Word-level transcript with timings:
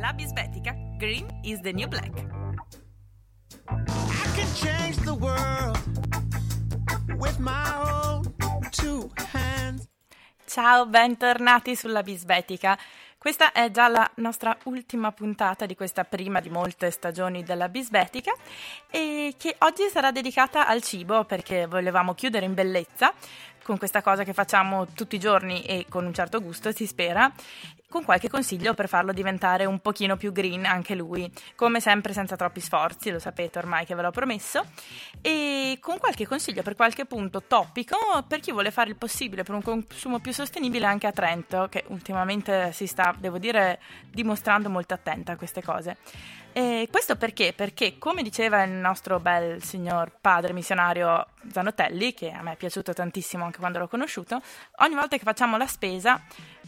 La 0.00 0.12
bisbetica 0.12 0.74
Green 0.98 1.26
is 1.42 1.60
the 1.60 1.72
new 1.72 1.86
black. 1.86 2.10
I 3.68 4.26
can 4.34 4.52
change 4.54 4.96
the 5.04 5.14
world 5.14 5.78
with 7.18 7.38
my 7.38 7.64
own 7.76 8.24
two 8.70 9.10
hands. 9.32 9.88
Ciao, 10.44 10.86
bentornati 10.86 11.76
sulla 11.76 12.02
bisbetica. 12.02 12.76
Questa 13.16 13.52
è 13.52 13.70
già 13.70 13.88
la 13.88 14.10
nostra 14.16 14.54
ultima 14.64 15.10
puntata 15.12 15.64
di 15.64 15.74
questa 15.74 16.04
prima 16.04 16.40
di 16.40 16.50
molte 16.50 16.90
stagioni 16.90 17.42
della 17.42 17.70
bisbetica 17.70 18.34
e 18.90 19.34
che 19.38 19.56
oggi 19.60 19.88
sarà 19.88 20.10
dedicata 20.10 20.66
al 20.66 20.82
cibo 20.82 21.24
perché 21.24 21.66
volevamo 21.66 22.12
chiudere 22.12 22.44
in 22.44 22.52
bellezza 22.52 23.14
con 23.64 23.78
questa 23.78 24.02
cosa 24.02 24.22
che 24.22 24.32
facciamo 24.32 24.86
tutti 24.88 25.16
i 25.16 25.18
giorni 25.18 25.62
e 25.62 25.86
con 25.88 26.04
un 26.04 26.12
certo 26.14 26.40
gusto, 26.40 26.70
si 26.70 26.86
spera, 26.86 27.32
con 27.88 28.04
qualche 28.04 28.28
consiglio 28.28 28.74
per 28.74 28.88
farlo 28.88 29.12
diventare 29.12 29.64
un 29.64 29.78
pochino 29.78 30.16
più 30.16 30.32
green 30.32 30.66
anche 30.66 30.94
lui, 30.94 31.30
come 31.54 31.80
sempre 31.80 32.12
senza 32.12 32.36
troppi 32.36 32.60
sforzi, 32.60 33.10
lo 33.10 33.18
sapete 33.18 33.58
ormai 33.58 33.86
che 33.86 33.94
ve 33.94 34.02
l'ho 34.02 34.10
promesso, 34.10 34.64
e 35.22 35.78
con 35.80 35.98
qualche 35.98 36.26
consiglio 36.26 36.62
per 36.62 36.74
qualche 36.74 37.06
punto 37.06 37.42
topico 37.44 37.96
per 38.28 38.40
chi 38.40 38.52
vuole 38.52 38.70
fare 38.70 38.90
il 38.90 38.96
possibile 38.96 39.44
per 39.44 39.54
un 39.54 39.62
consumo 39.62 40.18
più 40.18 40.32
sostenibile 40.32 40.86
anche 40.86 41.06
a 41.06 41.12
Trento, 41.12 41.68
che 41.70 41.84
ultimamente 41.88 42.72
si 42.72 42.86
sta, 42.86 43.14
devo 43.16 43.38
dire, 43.38 43.80
dimostrando 44.10 44.68
molto 44.68 44.92
attenta 44.94 45.32
a 45.32 45.36
queste 45.36 45.62
cose. 45.62 45.96
E 46.56 46.86
questo 46.88 47.16
perché? 47.16 47.52
Perché, 47.52 47.98
come 47.98 48.22
diceva 48.22 48.62
il 48.62 48.70
nostro 48.70 49.18
bel 49.18 49.60
signor 49.60 50.12
padre 50.20 50.52
missionario 50.52 51.26
Zanotelli, 51.50 52.14
che 52.14 52.30
a 52.30 52.42
me 52.42 52.52
è 52.52 52.56
piaciuto 52.56 52.92
tantissimo 52.92 53.42
anche 53.42 53.58
quando 53.58 53.80
l'ho 53.80 53.88
conosciuto, 53.88 54.40
ogni 54.76 54.94
volta 54.94 55.16
che 55.16 55.24
facciamo 55.24 55.56
la 55.56 55.66
spesa 55.66 56.22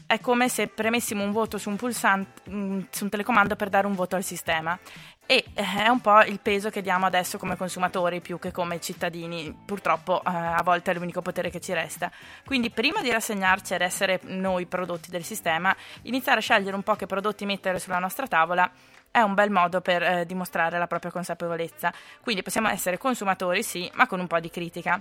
è 0.05 0.19
come 0.19 0.49
se 0.49 0.67
premessimo 0.67 1.23
un 1.23 1.31
voto 1.31 1.57
su 1.57 1.69
un 1.69 1.77
pulsante, 1.77 2.51
mm, 2.51 2.81
su 2.91 3.05
un 3.05 3.11
telecomando 3.11 3.55
per 3.55 3.69
dare 3.69 3.87
un 3.87 3.95
voto 3.95 4.17
al 4.17 4.25
sistema. 4.25 4.77
E 5.25 5.45
eh, 5.55 5.65
è 5.85 5.89
un 5.89 6.01
po' 6.01 6.21
il 6.23 6.41
peso 6.41 6.69
che 6.69 6.83
diamo 6.83 7.07
adesso 7.07 7.39
come 7.39 7.57
consumatori 7.57 8.21
più 8.21 8.41
che 8.41 8.51
come 8.51 8.81
cittadini, 8.81 9.57
purtroppo 9.65 10.19
eh, 10.19 10.31
a 10.31 10.63
volte 10.65 10.91
è 10.91 10.95
l'unico 10.95 11.23
potere 11.23 11.49
che 11.49 11.61
ci 11.61 11.73
resta. 11.73 12.11
Quindi 12.45 12.71
prima 12.71 13.03
di 13.03 13.11
rassegnarci 13.13 13.75
ad 13.75 13.83
essere 13.83 14.19
noi 14.25 14.67
prodotti 14.67 15.11
del 15.11 15.23
sistema, 15.23 15.73
iniziare 16.03 16.41
a 16.41 16.43
scegliere 16.43 16.75
un 16.75 16.83
po' 16.83 16.97
che 16.97 17.07
prodotti 17.07 17.47
mettere 17.47 17.79
sulla 17.79 18.01
nostra 18.01 18.27
tavola 18.27 18.69
è 19.17 19.23
un 19.23 19.33
bel 19.33 19.51
modo 19.51 19.81
per 19.81 20.03
eh, 20.03 20.27
dimostrare 20.27 20.79
la 20.79 20.87
propria 20.87 21.11
consapevolezza. 21.11 21.91
Quindi 22.21 22.43
possiamo 22.43 22.69
essere 22.69 22.99
consumatori, 22.99 23.63
sì, 23.63 23.91
ma 23.95 24.07
con 24.07 24.21
un 24.21 24.27
po' 24.27 24.39
di 24.41 24.51
critica. 24.51 25.01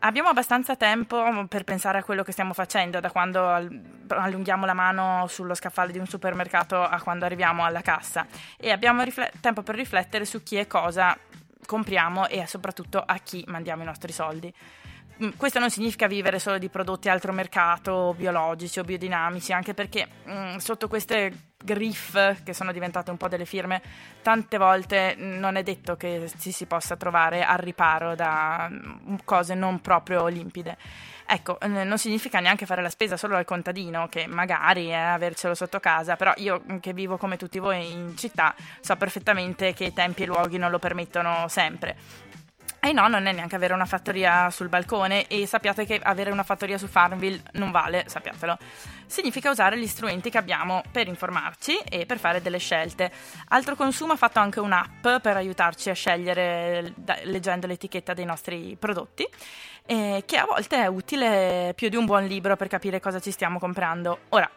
Abbiamo 0.00 0.28
abbastanza 0.28 0.74
tempo 0.74 1.46
per 1.46 1.62
pensare 1.62 1.98
a 1.98 2.02
quello 2.02 2.24
che 2.24 2.32
stiamo 2.32 2.52
facendo, 2.52 2.98
da 2.98 3.12
quando 3.12 3.48
allunghiamo 4.08 4.66
la 4.66 4.74
mano 4.74 5.28
sullo 5.28 5.54
scaffale 5.54 5.92
di 5.92 5.98
un 5.98 6.06
supermercato 6.06 6.82
a 6.82 7.00
quando 7.00 7.26
arriviamo 7.26 7.64
alla 7.64 7.80
cassa 7.80 8.26
e 8.58 8.72
abbiamo 8.72 9.04
rifle- 9.04 9.30
tempo 9.40 9.62
per 9.62 9.76
riflettere 9.76 10.24
su 10.24 10.42
chi 10.42 10.58
e 10.58 10.66
cosa 10.66 11.16
compriamo 11.64 12.26
e 12.26 12.44
soprattutto 12.48 13.00
a 13.06 13.16
chi 13.18 13.44
mandiamo 13.46 13.82
i 13.82 13.86
nostri 13.86 14.10
soldi. 14.10 14.52
Mm, 15.22 15.30
questo 15.36 15.60
non 15.60 15.70
significa 15.70 16.08
vivere 16.08 16.40
solo 16.40 16.58
di 16.58 16.68
prodotti 16.68 17.08
altro 17.08 17.32
mercato, 17.32 18.14
biologici 18.16 18.80
o 18.80 18.84
biodinamici, 18.84 19.52
anche 19.52 19.72
perché 19.72 20.08
mh, 20.24 20.32
mm, 20.32 20.56
sotto 20.56 20.88
queste 20.88 21.52
griff 21.64 22.42
che 22.42 22.52
sono 22.52 22.72
diventate 22.72 23.10
un 23.10 23.16
po' 23.16 23.28
delle 23.28 23.44
firme, 23.44 23.80
tante 24.22 24.58
volte 24.58 25.14
non 25.16 25.54
è 25.54 25.62
detto 25.62 25.96
che 25.96 26.30
ci 26.38 26.50
si 26.50 26.66
possa 26.66 26.96
trovare 26.96 27.44
al 27.44 27.58
riparo 27.58 28.16
da 28.16 28.68
mm, 28.68 29.16
cose 29.24 29.54
non 29.54 29.80
proprio 29.80 30.26
limpide. 30.26 30.76
Ecco, 31.26 31.58
non 31.62 31.96
significa 31.96 32.40
neanche 32.40 32.66
fare 32.66 32.82
la 32.82 32.90
spesa 32.90 33.16
solo 33.16 33.36
al 33.36 33.46
contadino, 33.46 34.08
che 34.08 34.26
magari 34.26 34.88
è 34.88 34.94
avercelo 34.94 35.54
sotto 35.54 35.80
casa, 35.80 36.16
però 36.16 36.32
io 36.36 36.62
che 36.80 36.92
vivo 36.92 37.16
come 37.16 37.38
tutti 37.38 37.58
voi 37.58 37.90
in 37.92 38.16
città 38.16 38.54
so 38.80 38.94
perfettamente 38.96 39.72
che 39.72 39.84
i 39.84 39.92
tempi 39.94 40.22
e 40.22 40.24
i 40.24 40.28
luoghi 40.28 40.58
non 40.58 40.70
lo 40.70 40.78
permettono 40.78 41.46
sempre. 41.48 41.96
E 42.84 42.92
no, 42.92 43.08
non 43.08 43.24
è 43.24 43.32
neanche 43.32 43.56
avere 43.56 43.72
una 43.72 43.86
fattoria 43.86 44.50
sul 44.50 44.68
balcone 44.68 45.26
e 45.26 45.46
sappiate 45.46 45.86
che 45.86 45.98
avere 46.02 46.30
una 46.30 46.42
fattoria 46.42 46.76
su 46.76 46.86
Farmville 46.86 47.40
non 47.52 47.70
vale, 47.70 48.04
sappiatelo. 48.06 48.58
Significa 49.06 49.48
usare 49.48 49.78
gli 49.78 49.86
strumenti 49.86 50.28
che 50.28 50.36
abbiamo 50.36 50.82
per 50.92 51.08
informarci 51.08 51.78
e 51.78 52.04
per 52.04 52.18
fare 52.18 52.42
delle 52.42 52.58
scelte. 52.58 53.10
Altro 53.48 53.74
Consumo 53.74 54.12
ha 54.12 54.16
fatto 54.16 54.38
anche 54.38 54.60
un'app 54.60 55.02
per 55.22 55.34
aiutarci 55.34 55.88
a 55.88 55.94
scegliere 55.94 56.92
leggendo 57.22 57.66
l'etichetta 57.66 58.12
dei 58.12 58.26
nostri 58.26 58.76
prodotti, 58.78 59.26
eh, 59.86 60.22
che 60.26 60.36
a 60.36 60.44
volte 60.44 60.76
è 60.76 60.86
utile 60.86 61.72
più 61.74 61.88
di 61.88 61.96
un 61.96 62.04
buon 62.04 62.26
libro 62.26 62.54
per 62.54 62.68
capire 62.68 63.00
cosa 63.00 63.18
ci 63.18 63.30
stiamo 63.30 63.58
comprando. 63.58 64.18
Ora, 64.28 64.50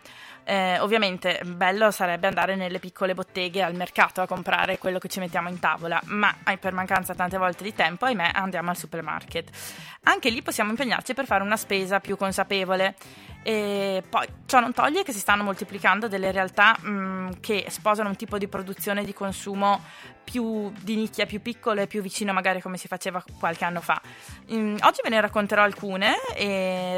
eh, 0.47 0.79
ovviamente 0.79 1.41
bello 1.43 1.91
sarebbe 1.91 2.25
andare 2.25 2.55
nelle 2.55 2.79
piccole 2.79 3.13
botteghe 3.13 3.61
al 3.61 3.75
mercato 3.75 4.21
a 4.21 4.27
comprare 4.27 4.77
quello 4.77 4.97
che 4.97 5.09
ci 5.09 5.19
mettiamo 5.19 5.49
in 5.49 5.59
tavola, 5.59 6.01
ma 6.05 6.33
per 6.57 6.71
mancanza 6.71 7.13
tante 7.13 7.37
volte 7.37 7.65
di 7.65 7.73
tempo, 7.73 8.05
ahimè, 8.05 8.31
andiamo 8.33 8.69
al 8.69 8.77
supermarket. 8.77 9.49
Anche 10.03 10.29
lì 10.29 10.41
possiamo 10.41 10.69
impegnarci 10.69 11.13
per 11.13 11.25
fare 11.25 11.43
una 11.43 11.57
spesa 11.57 11.99
più 11.99 12.15
consapevole. 12.15 12.95
E 13.47 14.03
poi 14.09 14.27
ciò 14.45 14.59
non 14.59 14.73
toglie 14.73 15.03
che 15.03 15.13
si 15.13 15.19
stanno 15.19 15.41
moltiplicando 15.41 16.09
delle 16.09 16.33
realtà 16.33 16.75
mh, 16.81 16.89
mm, 16.89 17.29
che 17.39 17.67
sposano 17.69 18.09
un 18.09 18.17
tipo 18.17 18.37
di 18.37 18.49
produzione 18.49 19.05
di 19.05 19.13
consumo 19.13 19.81
più 20.21 20.69
di 20.81 20.97
nicchia, 20.97 21.25
più 21.25 21.41
piccolo 21.41 21.79
e 21.79 21.87
più 21.87 22.01
vicino 22.01 22.33
magari 22.33 22.59
come 22.59 22.75
si 22.75 22.89
faceva 22.89 23.23
qualche 23.39 23.63
anno 23.63 23.79
fa. 23.79 24.01
Mm, 24.51 24.75
oggi 24.81 24.99
ve 25.01 25.07
ne 25.07 25.21
racconterò 25.21 25.63
alcune 25.63 26.15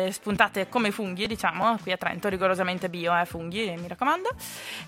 spuntate 0.09 0.67
come 0.69 0.89
funghi, 0.89 1.27
diciamo, 1.27 1.77
qui 1.83 1.91
a 1.91 1.97
Trento, 1.97 2.29
rigorosamente 2.29 2.89
bio, 2.89 3.15
eh, 3.15 3.25
funghi, 3.25 3.75
mi 3.77 3.87
raccomando. 3.87 4.31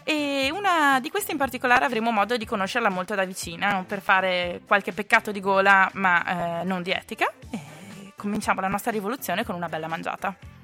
E 0.03 0.50
una 0.51 1.00
di 1.00 1.11
queste 1.11 1.31
in 1.31 1.38
particolare 1.38 1.85
avremo 1.85 2.09
modo 2.09 2.38
di 2.38 2.45
conoscerla 2.45 2.89
molto 2.89 3.13
da 3.13 3.23
vicina 3.23 3.85
per 3.88 4.01
fare 4.01 4.61
qualche 4.66 4.94
peccato 4.94 5.31
di 5.31 5.39
gola, 5.39 5.88
ma 5.94 6.61
eh, 6.61 6.63
non 6.63 6.81
di 6.81 6.89
etica. 6.89 7.31
E 7.51 8.13
cominciamo 8.16 8.61
la 8.61 8.67
nostra 8.67 8.89
rivoluzione 8.89 9.45
con 9.45 9.53
una 9.53 9.69
bella 9.69 9.88
mangiata. 9.88 10.60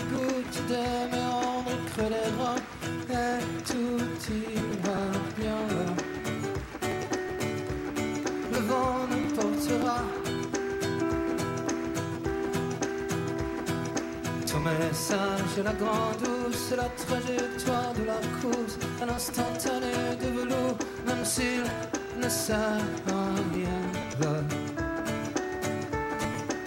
Goûte, 0.00 0.58
de 0.68 1.14
me 1.14 1.22
rendre 1.30 1.70
les 1.98 2.32
et 3.10 3.62
tout 3.64 4.04
ira 4.30 5.00
bien. 5.36 5.62
Le 8.52 8.58
vent 8.58 9.06
nous 9.10 9.28
portera. 9.36 9.98
Ton 14.46 14.60
message 14.60 15.64
la 15.64 15.72
grande 15.72 16.16
douce, 16.22 16.72
la 16.76 16.88
trajectoire 17.04 17.92
de 17.94 18.04
la 18.04 18.20
course, 18.40 18.78
un 19.02 19.08
instantané 19.14 20.16
de 20.20 20.28
velours, 20.38 20.78
même 21.06 21.24
s'il 21.24 21.64
ne 22.20 22.28
sert 22.28 22.58
à 23.08 23.24
rien. 23.54 23.82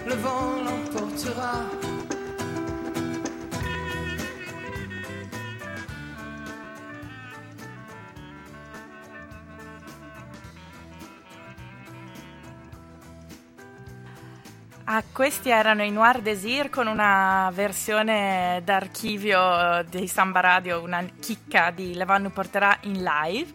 Le 0.07 0.15
vent 0.15 0.63
l'emportera. 0.65 1.84
Ah, 14.87 15.03
questi 15.11 15.49
erano 15.49 15.81
i 15.81 15.89
Noir 15.89 16.21
Desir 16.21 16.69
con 16.69 16.85
una 16.85 17.49
versione 17.51 18.61
d'archivio 18.63 19.83
di 19.89 20.07
Samba 20.07 20.41
Radio, 20.41 20.79
una 20.79 21.03
chicca 21.19 21.71
di 21.71 21.95
Levan 21.95 22.31
porterà 22.31 22.77
in 22.81 23.01
live. 23.01 23.51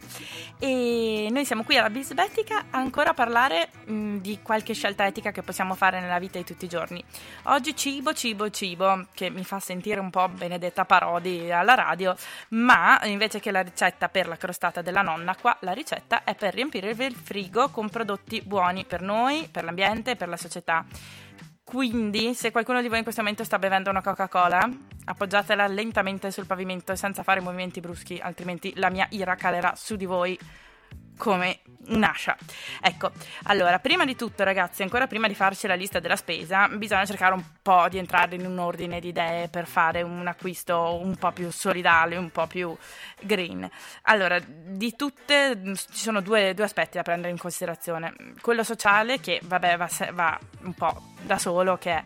E 0.62 1.28
noi 1.30 1.46
siamo 1.46 1.64
qui 1.64 1.78
alla 1.78 1.88
Bisbetica 1.88 2.66
ancora 2.68 3.10
a 3.10 3.14
parlare 3.14 3.70
mh, 3.86 4.16
di 4.18 4.40
qualche 4.42 4.74
scelta 4.74 5.06
etica 5.06 5.32
che 5.32 5.40
possiamo 5.40 5.74
fare 5.74 6.00
nella 6.00 6.18
vita 6.18 6.36
di 6.36 6.44
tutti 6.44 6.66
i 6.66 6.68
giorni. 6.68 7.02
Oggi 7.44 7.74
cibo, 7.74 8.12
cibo, 8.12 8.50
cibo, 8.50 9.06
che 9.14 9.30
mi 9.30 9.42
fa 9.42 9.58
sentire 9.58 10.00
un 10.00 10.10
po' 10.10 10.28
Benedetta 10.28 10.84
Parodi 10.84 11.50
alla 11.50 11.74
radio, 11.74 12.14
ma 12.48 13.00
invece 13.04 13.40
che 13.40 13.50
la 13.50 13.62
ricetta 13.62 14.10
per 14.10 14.28
la 14.28 14.36
crostata 14.36 14.82
della 14.82 15.00
nonna, 15.00 15.34
qua 15.34 15.56
la 15.60 15.72
ricetta 15.72 16.24
è 16.24 16.34
per 16.34 16.52
riempire 16.52 16.90
il 16.90 17.14
frigo 17.14 17.70
con 17.70 17.88
prodotti 17.88 18.42
buoni 18.42 18.84
per 18.84 19.00
noi, 19.00 19.48
per 19.50 19.64
l'ambiente 19.64 20.10
e 20.10 20.16
per 20.16 20.28
la 20.28 20.36
società. 20.36 20.84
Quindi, 21.64 22.34
se 22.34 22.50
qualcuno 22.50 22.82
di 22.82 22.88
voi 22.88 22.98
in 22.98 23.04
questo 23.04 23.20
momento 23.20 23.44
sta 23.44 23.58
bevendo 23.58 23.90
una 23.90 24.02
Coca-Cola, 24.02 24.68
appoggiatela 25.04 25.66
lentamente 25.68 26.30
sul 26.30 26.46
pavimento 26.46 26.94
senza 26.96 27.22
fare 27.22 27.40
movimenti 27.40 27.80
bruschi, 27.80 28.18
altrimenti 28.18 28.72
la 28.76 28.90
mia 28.90 29.06
ira 29.10 29.36
calerà 29.36 29.74
su 29.76 29.96
di 29.96 30.06
voi 30.06 30.38
come 31.20 31.60
un'ascia. 31.88 32.34
Ecco, 32.80 33.12
allora, 33.44 33.78
prima 33.78 34.06
di 34.06 34.16
tutto, 34.16 34.42
ragazzi, 34.42 34.82
ancora 34.82 35.06
prima 35.06 35.28
di 35.28 35.34
farci 35.34 35.66
la 35.66 35.74
lista 35.74 36.00
della 36.00 36.16
spesa, 36.16 36.66
bisogna 36.68 37.04
cercare 37.04 37.34
un 37.34 37.44
po' 37.60 37.88
di 37.90 37.98
entrare 37.98 38.36
in 38.36 38.46
un 38.46 38.58
ordine 38.58 39.00
di 39.00 39.08
idee 39.08 39.48
per 39.48 39.66
fare 39.66 40.00
un 40.00 40.26
acquisto 40.26 40.98
un 41.00 41.16
po' 41.16 41.30
più 41.30 41.50
solidale, 41.50 42.16
un 42.16 42.30
po' 42.30 42.46
più 42.46 42.74
green. 43.20 43.68
Allora, 44.02 44.40
di 44.40 44.96
tutte 44.96 45.60
ci 45.74 45.98
sono 45.98 46.22
due, 46.22 46.54
due 46.54 46.64
aspetti 46.64 46.96
da 46.96 47.02
prendere 47.02 47.30
in 47.30 47.38
considerazione. 47.38 48.14
Quello 48.40 48.64
sociale, 48.64 49.20
che 49.20 49.40
vabbè, 49.44 49.76
va, 49.76 49.88
va 50.12 50.38
un 50.62 50.72
po' 50.72 51.09
da 51.22 51.38
solo, 51.38 51.76
che 51.76 51.90
è 51.90 52.02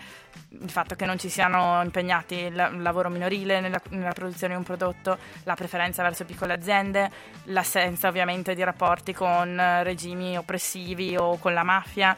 il 0.49 0.70
fatto 0.70 0.94
che 0.94 1.05
non 1.05 1.19
ci 1.19 1.28
siano 1.28 1.82
impegnati 1.82 2.34
il 2.34 2.55
lavoro 2.78 3.08
minorile 3.08 3.61
nella, 3.61 3.81
nella, 3.90 4.12
produzione 4.12 4.52
di 4.52 4.58
un 4.58 4.64
prodotto, 4.64 5.19
la 5.44 5.55
preferenza 5.55 6.02
verso 6.02 6.25
piccole 6.25 6.52
aziende, 6.52 7.11
l'assenza 7.44 8.08
ovviamente 8.08 8.55
di 8.55 8.62
rapporti 8.62 9.12
con 9.12 9.61
regimi 9.82 10.37
oppressivi 10.37 11.16
o 11.16 11.38
con 11.38 11.55
la 11.55 11.62
mafia. 11.62 12.16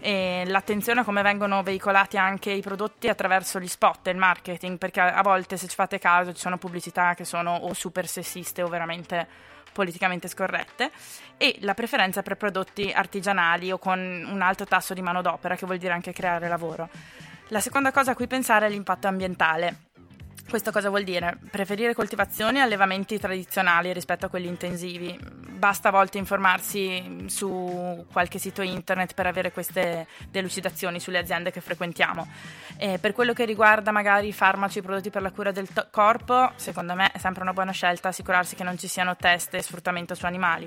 E 0.00 0.44
l'attenzione 0.46 1.00
a 1.00 1.04
come 1.04 1.22
vengono 1.22 1.64
veicolati 1.64 2.16
anche 2.16 2.52
i 2.52 2.60
prodotti 2.60 3.08
attraverso 3.08 3.58
gli 3.58 3.66
spot 3.66 4.06
e 4.06 4.12
il 4.12 4.16
marketing, 4.16 4.78
perché 4.78 5.00
a 5.00 5.22
volte, 5.22 5.56
se 5.56 5.66
ci 5.66 5.74
fate 5.74 5.98
caso, 5.98 6.32
ci 6.32 6.40
sono 6.40 6.56
pubblicità 6.56 7.14
che 7.14 7.24
sono 7.24 7.52
o 7.54 7.74
super 7.74 8.06
sessiste 8.06 8.62
o 8.62 8.68
veramente 8.68 9.26
politicamente 9.72 10.28
scorrette, 10.28 10.90
e 11.36 11.56
la 11.60 11.74
preferenza 11.74 12.22
per 12.22 12.36
prodotti 12.36 12.90
artigianali 12.92 13.70
o 13.70 13.78
con 13.78 13.98
un 13.98 14.42
alto 14.42 14.64
tasso 14.64 14.94
di 14.94 15.02
manodopera, 15.02 15.56
che 15.56 15.66
vuol 15.66 15.78
dire 15.78 15.92
anche 15.92 16.12
creare 16.12 16.48
lavoro. 16.48 16.88
La 17.48 17.60
seconda 17.60 17.92
cosa 17.92 18.10
a 18.10 18.14
cui 18.14 18.26
pensare 18.26 18.66
è 18.66 18.68
l'impatto 18.68 19.06
ambientale. 19.06 19.87
Questo 20.48 20.72
cosa 20.72 20.88
vuol 20.88 21.04
dire? 21.04 21.38
Preferire 21.50 21.92
coltivazioni 21.92 22.56
e 22.56 22.62
allevamenti 22.62 23.18
tradizionali 23.18 23.92
rispetto 23.92 24.24
a 24.24 24.28
quelli 24.30 24.46
intensivi. 24.46 25.14
Basta 25.20 25.88
a 25.88 25.92
volte 25.92 26.16
informarsi 26.16 27.26
su 27.26 28.06
qualche 28.10 28.38
sito 28.38 28.62
internet 28.62 29.12
per 29.12 29.26
avere 29.26 29.52
queste 29.52 30.06
delucidazioni 30.30 31.00
sulle 31.00 31.18
aziende 31.18 31.50
che 31.50 31.60
frequentiamo. 31.60 32.26
E 32.78 32.98
per 32.98 33.12
quello 33.12 33.34
che 33.34 33.44
riguarda 33.44 33.90
magari 33.90 34.32
farmaci, 34.32 34.80
prodotti 34.80 35.10
per 35.10 35.20
la 35.20 35.32
cura 35.32 35.52
del 35.52 35.68
to- 35.70 35.88
corpo, 35.90 36.52
secondo 36.56 36.94
me 36.94 37.10
è 37.12 37.18
sempre 37.18 37.42
una 37.42 37.52
buona 37.52 37.72
scelta 37.72 38.08
assicurarsi 38.08 38.54
che 38.54 38.64
non 38.64 38.78
ci 38.78 38.88
siano 38.88 39.16
test 39.16 39.52
e 39.52 39.62
sfruttamento 39.62 40.14
su 40.14 40.24
animali. 40.24 40.66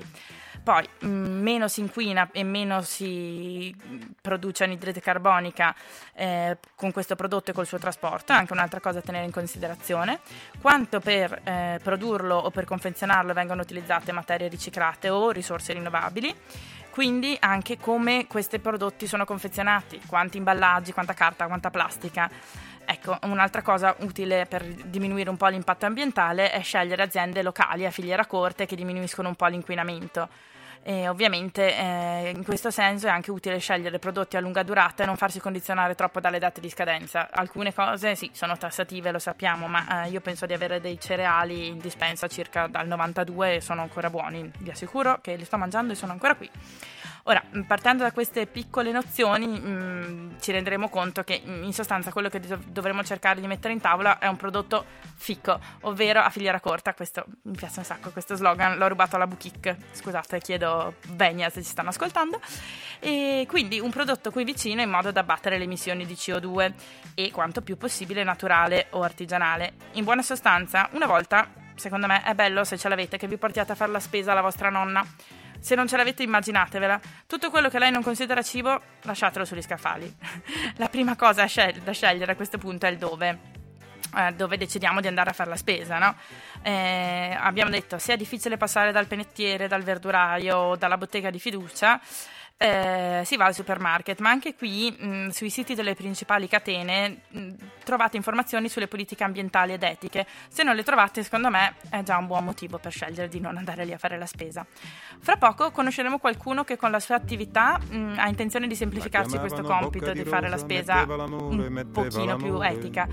Poi 0.62 0.88
mm, 1.04 1.42
meno 1.42 1.66
si 1.66 1.80
inquina 1.80 2.28
e 2.32 2.44
meno 2.44 2.82
si 2.82 3.74
produce 4.20 4.64
anidride 4.64 5.00
carbonica 5.00 5.74
eh, 6.14 6.58
con 6.76 6.92
questo 6.92 7.16
prodotto 7.16 7.50
e 7.50 7.54
col 7.54 7.66
suo 7.66 7.78
trasporto, 7.78 8.32
è 8.32 8.36
anche 8.36 8.52
un'altra 8.52 8.78
cosa 8.80 9.00
da 9.00 9.06
tenere 9.06 9.24
in 9.24 9.32
considerazione. 9.32 10.20
Quanto 10.60 11.00
per 11.00 11.40
eh, 11.44 11.80
produrlo 11.82 12.36
o 12.36 12.50
per 12.50 12.64
confezionarlo 12.64 13.32
vengono 13.32 13.62
utilizzate 13.62 14.12
materie 14.12 14.48
riciclate 14.48 15.08
o 15.08 15.30
risorse 15.30 15.72
rinnovabili 15.72 16.34
quindi 16.92 17.34
anche 17.40 17.78
come 17.78 18.26
questi 18.26 18.58
prodotti 18.58 19.06
sono 19.06 19.24
confezionati, 19.24 19.98
quanti 20.06 20.36
imballaggi, 20.36 20.92
quanta 20.92 21.14
carta, 21.14 21.46
quanta 21.46 21.70
plastica. 21.70 22.30
Ecco, 22.84 23.16
un'altra 23.22 23.62
cosa 23.62 23.96
utile 24.00 24.44
per 24.44 24.62
diminuire 24.62 25.30
un 25.30 25.38
po' 25.38 25.46
l'impatto 25.46 25.86
ambientale 25.86 26.50
è 26.50 26.60
scegliere 26.60 27.02
aziende 27.02 27.42
locali 27.42 27.86
a 27.86 27.90
filiera 27.90 28.26
corte 28.26 28.66
che 28.66 28.76
diminuiscono 28.76 29.28
un 29.28 29.36
po' 29.36 29.46
l'inquinamento. 29.46 30.28
E 30.84 31.08
ovviamente 31.08 31.76
eh, 31.76 32.32
in 32.34 32.42
questo 32.42 32.70
senso 32.70 33.06
è 33.06 33.10
anche 33.10 33.30
utile 33.30 33.58
scegliere 33.58 34.00
prodotti 34.00 34.36
a 34.36 34.40
lunga 34.40 34.64
durata 34.64 35.04
e 35.04 35.06
non 35.06 35.16
farsi 35.16 35.38
condizionare 35.38 35.94
troppo 35.94 36.18
dalle 36.18 36.40
date 36.40 36.60
di 36.60 36.68
scadenza. 36.68 37.28
Alcune 37.30 37.72
cose 37.72 38.16
sì, 38.16 38.30
sono 38.32 38.56
tassative, 38.56 39.12
lo 39.12 39.20
sappiamo, 39.20 39.68
ma 39.68 40.04
eh, 40.04 40.08
io 40.10 40.20
penso 40.20 40.44
di 40.44 40.54
avere 40.54 40.80
dei 40.80 40.98
cereali 40.98 41.68
in 41.68 41.78
dispensa 41.78 42.26
circa 42.26 42.66
dal 42.66 42.88
92 42.88 43.54
e 43.56 43.60
sono 43.60 43.82
ancora 43.82 44.10
buoni. 44.10 44.50
Vi 44.58 44.70
assicuro 44.70 45.20
che 45.20 45.36
li 45.36 45.44
sto 45.44 45.56
mangiando 45.56 45.92
e 45.92 45.96
sono 45.96 46.12
ancora 46.12 46.34
qui. 46.34 46.50
Ora, 47.24 47.40
partendo 47.66 48.02
da 48.02 48.10
queste 48.10 48.46
piccole 48.46 48.90
nozioni, 48.90 49.46
mh, 49.46 49.68
mm, 49.68 50.30
ci 50.40 50.50
renderemo 50.50 50.88
conto 50.88 51.22
che 51.22 51.40
mm, 51.44 51.62
in 51.62 51.72
sostanza 51.72 52.10
quello 52.10 52.28
che 52.28 52.40
dovremo 52.66 53.04
cercare 53.04 53.40
di 53.40 53.46
mettere 53.46 53.72
in 53.72 53.80
tavola 53.80 54.18
è 54.18 54.26
un 54.26 54.36
prodotto 54.36 54.84
ficco, 55.14 55.60
ovvero 55.82 56.20
a 56.20 56.30
filiera 56.30 56.58
corta. 56.58 56.94
Questo 56.94 57.24
mi 57.42 57.56
piace 57.56 57.78
un 57.78 57.84
sacco, 57.84 58.10
questo 58.10 58.34
slogan 58.34 58.76
l'ho 58.76 58.88
rubato 58.88 59.14
alla 59.14 59.28
Boutique. 59.28 59.76
Scusate, 59.92 60.40
chiedo 60.40 60.94
venia 61.10 61.48
se 61.48 61.62
ci 61.62 61.68
stanno 61.68 61.90
ascoltando. 61.90 62.40
E 62.98 63.46
quindi 63.48 63.78
un 63.78 63.90
prodotto 63.90 64.32
qui 64.32 64.42
vicino 64.42 64.80
in 64.80 64.90
modo 64.90 65.12
da 65.12 65.20
abbattere 65.20 65.58
le 65.58 65.64
emissioni 65.64 66.04
di 66.04 66.14
CO2 66.14 66.72
e 67.14 67.30
quanto 67.30 67.62
più 67.62 67.76
possibile 67.76 68.24
naturale 68.24 68.86
o 68.90 69.02
artigianale. 69.02 69.74
In 69.92 70.02
buona 70.02 70.22
sostanza, 70.22 70.88
una 70.92 71.06
volta, 71.06 71.48
secondo 71.76 72.08
me, 72.08 72.24
è 72.24 72.34
bello 72.34 72.64
se 72.64 72.76
ce 72.76 72.88
l'avete 72.88 73.16
che 73.16 73.28
vi 73.28 73.36
portiate 73.36 73.72
a 73.72 73.74
fare 73.76 73.92
la 73.92 74.00
spesa 74.00 74.32
alla 74.32 74.40
vostra 74.40 74.70
nonna 74.70 75.06
se 75.62 75.76
non 75.76 75.86
ce 75.86 75.96
l'avete, 75.96 76.24
immaginatevela. 76.24 77.00
Tutto 77.24 77.48
quello 77.48 77.68
che 77.68 77.78
lei 77.78 77.92
non 77.92 78.02
considera 78.02 78.42
cibo, 78.42 78.80
lasciatelo 79.02 79.44
sugli 79.44 79.62
scaffali. 79.62 80.12
La 80.76 80.88
prima 80.88 81.14
cosa 81.14 81.46
da 81.82 81.92
scegliere 81.92 82.32
a 82.32 82.34
questo 82.36 82.58
punto 82.58 82.86
è 82.86 82.90
il 82.90 82.98
dove. 82.98 83.60
Eh, 84.14 84.32
dove 84.32 84.58
decidiamo 84.58 85.00
di 85.00 85.06
andare 85.06 85.30
a 85.30 85.32
fare 85.32 85.48
la 85.48 85.56
spesa, 85.56 85.96
no? 85.96 86.14
eh, 86.62 87.34
abbiamo 87.38 87.70
detto 87.70 87.96
se 87.96 88.12
è 88.12 88.16
difficile 88.18 88.58
passare 88.58 88.92
dal 88.92 89.06
penettiere, 89.06 89.68
dal 89.68 89.82
verduraio, 89.82 90.76
dalla 90.76 90.98
bottega 90.98 91.30
di 91.30 91.38
fiducia, 91.38 91.98
eh, 92.62 93.22
si 93.24 93.36
va 93.36 93.46
al 93.46 93.54
supermarket, 93.54 94.20
ma 94.20 94.30
anche 94.30 94.54
qui 94.54 94.90
mh, 94.96 95.28
sui 95.28 95.50
siti 95.50 95.74
delle 95.74 95.94
principali 95.94 96.46
catene 96.46 97.22
mh, 97.28 97.48
trovate 97.82 98.16
informazioni 98.16 98.68
sulle 98.68 98.86
politiche 98.86 99.24
ambientali 99.24 99.72
ed 99.72 99.82
etiche. 99.82 100.26
Se 100.48 100.62
non 100.62 100.76
le 100.76 100.84
trovate, 100.84 101.24
secondo 101.24 101.50
me 101.50 101.74
è 101.90 102.02
già 102.02 102.16
un 102.16 102.26
buon 102.26 102.44
motivo 102.44 102.78
per 102.78 102.92
scegliere 102.92 103.28
di 103.28 103.40
non 103.40 103.56
andare 103.56 103.84
lì 103.84 103.92
a 103.92 103.98
fare 103.98 104.16
la 104.16 104.26
spesa. 104.26 104.64
Fra 105.18 105.36
poco 105.36 105.72
conosceremo 105.72 106.18
qualcuno 106.18 106.62
che 106.62 106.76
con 106.76 106.92
la 106.92 107.00
sua 107.00 107.16
attività 107.16 107.78
mh, 107.78 108.14
ha 108.18 108.28
intenzione 108.28 108.68
di 108.68 108.76
semplificarsi 108.76 109.38
questo 109.38 109.62
compito 109.62 110.12
di, 110.12 110.22
di 110.22 110.28
fare 110.28 110.48
la 110.48 110.58
spesa 110.58 111.04
un 111.04 111.88
pochino 111.92 112.36
più 112.36 112.60
etica. 112.60 113.08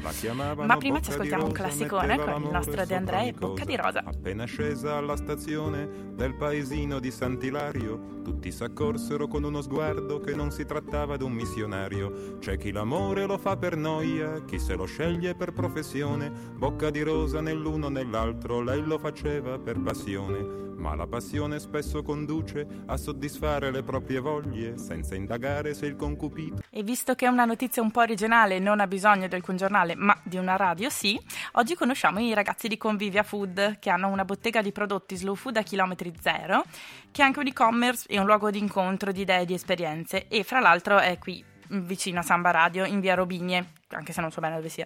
Ma 0.55 0.77
prima 0.77 1.01
ci 1.01 1.09
ascoltiamo 1.09 1.45
un 1.45 1.51
classicone 1.51 2.17
con 2.17 2.43
il 2.43 2.49
nostro 2.49 2.85
De 2.85 2.95
André 2.95 3.27
e 3.27 3.33
Bocca 3.33 3.65
di 3.65 3.75
Rosa. 3.75 4.03
Appena 4.05 4.45
scesa 4.45 4.97
alla 4.97 5.15
stazione 5.15 6.13
del 6.13 6.35
paesino 6.35 6.99
di 6.99 7.09
Sant'Ilario, 7.09 8.21
tutti 8.23 8.51
s'accorsero 8.51 9.27
con 9.27 9.38
con 9.39 9.47
uno 9.47 9.61
sguardo 9.61 10.19
che 10.19 10.35
non 10.35 10.51
si 10.51 10.65
trattava 10.65 11.15
d'un 11.15 11.31
missionario. 11.31 12.37
C'è 12.39 12.57
chi 12.57 12.73
l'amore 12.73 13.25
lo 13.25 13.37
fa 13.37 13.55
per 13.55 13.77
noia, 13.77 14.43
chi 14.43 14.59
se 14.59 14.75
lo 14.75 14.83
sceglie 14.83 15.33
per 15.33 15.53
professione, 15.53 16.29
bocca 16.29 16.89
di 16.89 17.01
rosa 17.01 17.39
nell'uno 17.39 17.87
nell'altro, 17.87 18.61
lei 18.61 18.83
lo 18.83 18.97
faceva 18.97 19.57
per 19.57 19.79
passione. 19.79 20.68
Ma 20.79 20.95
la 20.95 21.07
passione 21.07 21.59
spesso 21.59 22.01
conduce 22.01 22.65
a 22.85 22.95
soddisfare 22.95 23.69
le 23.69 23.83
proprie 23.83 24.19
voglie 24.19 24.77
senza 24.77 25.13
indagare 25.13 25.73
se 25.73 25.85
il 25.85 25.97
concupito. 25.97 26.61
E 26.69 26.83
visto 26.83 27.15
che 27.15 27.25
è 27.25 27.29
una 27.29 27.43
notizia 27.43 27.81
un 27.81 27.91
po' 27.91 28.03
regionale 28.03 28.55
e 28.55 28.59
non 28.59 28.79
ha 28.79 28.87
bisogno 28.87 29.27
di 29.27 29.35
alcun 29.35 29.57
giornale, 29.57 29.95
ma 29.95 30.17
di 30.23 30.37
una 30.37 30.55
radio 30.55 30.89
sì, 30.89 31.19
oggi 31.53 31.75
conosciamo 31.75 32.19
i 32.19 32.33
ragazzi 32.33 32.69
di 32.69 32.77
Convivia 32.77 33.23
Food 33.23 33.79
che 33.79 33.89
hanno 33.89 34.07
una 34.07 34.23
bottega 34.23 34.61
di 34.61 34.71
prodotti 34.71 35.17
slow 35.17 35.35
food 35.35 35.57
a 35.57 35.63
chilometri 35.63 36.13
zero, 36.21 36.63
che 37.11 37.21
è 37.21 37.25
anche 37.25 37.39
un 37.39 37.47
e-commerce 37.47 38.07
e 38.07 38.17
un 38.17 38.25
luogo 38.25 38.49
di 38.49 38.59
incontro 38.59 39.11
di 39.11 39.21
idee 39.21 39.41
e 39.41 39.45
di 39.45 39.53
esperienze 39.53 40.27
e 40.29 40.43
fra 40.43 40.61
l'altro 40.61 40.97
è 40.97 41.17
qui 41.17 41.48
vicino 41.69 42.19
a 42.19 42.23
Samba 42.23 42.51
Radio 42.51 42.85
in 42.85 42.99
via 42.99 43.15
Robigne 43.15 43.77
anche 43.95 44.13
se 44.13 44.21
non 44.21 44.31
so 44.31 44.41
bene 44.41 44.55
dove 44.55 44.69
sia. 44.69 44.85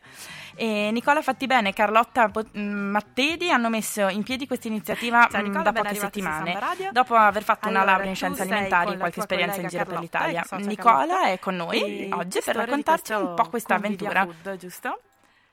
E 0.56 0.90
Nicola 0.92 1.22
Fattibene 1.22 1.70
e 1.70 1.74
Carlotta 1.74 2.30
mm, 2.30 2.90
Mattedi 2.90 3.52
hanno 3.52 3.70
messo 3.70 4.08
in 4.08 4.24
piedi 4.24 4.48
questa 4.48 4.68
iniziativa 4.68 5.28
Ciao, 5.30 5.42
mm, 5.42 5.46
Nicola, 5.46 5.63
da 5.63 5.72
poche 5.74 5.96
settimane, 5.96 6.58
dopo 6.92 7.16
aver 7.16 7.44
fatto 7.44 7.68
allora, 7.68 7.84
una 7.84 7.92
laurea 7.92 8.10
in 8.10 8.16
scienze 8.16 8.44
alimentari 8.44 8.94
e 8.94 8.98
qualche 8.98 9.20
esperienza 9.20 9.60
in 9.60 9.68
giro 9.68 9.84
Carlotta, 9.84 10.20
per 10.20 10.28
l'Italia. 10.28 10.44
So, 10.44 10.56
Nicola 10.56 10.96
Carlotta. 10.96 11.28
è 11.28 11.40
con 11.40 11.56
noi 11.56 12.10
oggi 12.13 12.40
per 12.44 12.56
raccontarci 12.56 13.13
un 13.13 13.34
po' 13.36 13.50
questa 13.50 13.75
avventura, 13.75 14.25
food, 14.25 14.56
giusto? 14.56 15.02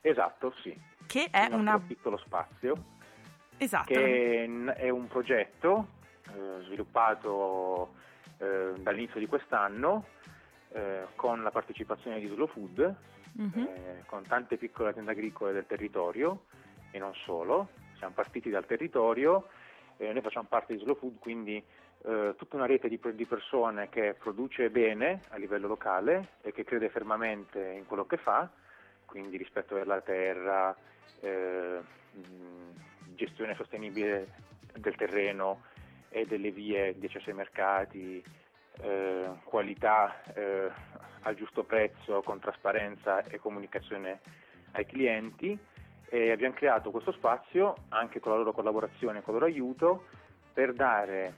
Esatto, 0.00 0.54
sì. 0.62 0.78
Che 1.06 1.28
è 1.30 1.49
un 1.50 1.82
piccolo 1.87 2.18
spazio. 2.18 2.99
Esatto. 3.56 3.92
Che 3.92 4.75
è 4.76 4.88
un 4.88 5.08
progetto 5.08 5.88
eh, 6.28 6.62
sviluppato 6.64 7.94
eh, 8.38 8.75
dall'inizio 8.78 9.18
di 9.18 9.26
quest'anno 9.26 10.04
eh, 10.72 11.06
con 11.16 11.42
la 11.42 11.50
partecipazione 11.50 12.20
di 12.20 12.28
Slow 12.28 12.46
Food, 12.46 12.94
mm-hmm. 13.40 13.64
eh, 13.64 14.02
con 14.06 14.24
tante 14.26 14.56
piccole 14.56 14.90
aziende 14.90 15.12
agricole 15.12 15.52
del 15.52 15.66
territorio 15.66 16.44
e 16.90 16.98
non 16.98 17.14
solo. 17.24 17.68
Siamo 17.96 18.14
partiti 18.14 18.50
dal 18.50 18.66
territorio, 18.66 19.48
eh, 19.96 20.12
noi 20.12 20.22
facciamo 20.22 20.46
parte 20.48 20.74
di 20.74 20.80
Slow 20.80 20.96
Food, 20.96 21.18
quindi 21.18 21.62
eh, 22.02 22.34
tutta 22.36 22.56
una 22.56 22.66
rete 22.66 22.88
di, 22.88 22.98
di, 23.14 23.26
persone 23.26 23.88
che 23.90 24.14
produce 24.18 24.70
bene 24.70 25.22
a 25.28 25.36
livello 25.36 25.68
locale 25.68 26.36
e 26.40 26.52
che 26.52 26.64
crede 26.64 26.88
fermamente 26.88 27.60
in 27.60 27.84
quello 27.86 28.06
che 28.06 28.16
fa, 28.16 28.48
quindi 29.04 29.36
rispetto 29.36 29.74
della 29.74 30.00
terra, 30.00 30.74
eh, 31.20 31.80
gestione 33.14 33.54
sostenibile 33.54 34.28
del 34.78 34.96
terreno 34.96 35.64
e 36.08 36.24
delle 36.26 36.50
vie 36.50 36.98
di 36.98 37.06
accesso 37.06 37.28
ai 37.28 37.36
mercati, 37.36 38.24
eh, 38.82 39.28
qualità 39.44 40.22
eh, 40.34 40.70
al 41.22 41.34
giusto 41.34 41.64
prezzo, 41.64 42.22
con 42.22 42.38
trasparenza 42.38 43.22
e 43.25 43.38
comunicazione 43.38 44.20
ai 44.72 44.87
clienti 44.87 45.58
e 46.08 46.30
abbiamo 46.30 46.54
creato 46.54 46.90
questo 46.90 47.12
spazio 47.12 47.75
anche 47.90 48.20
con 48.20 48.32
la 48.32 48.38
loro 48.38 48.52
collaborazione 48.52 49.18
e 49.18 49.22
con 49.22 49.34
il 49.34 49.40
loro 49.40 49.52
aiuto 49.52 50.04
per 50.52 50.72
dare 50.72 51.34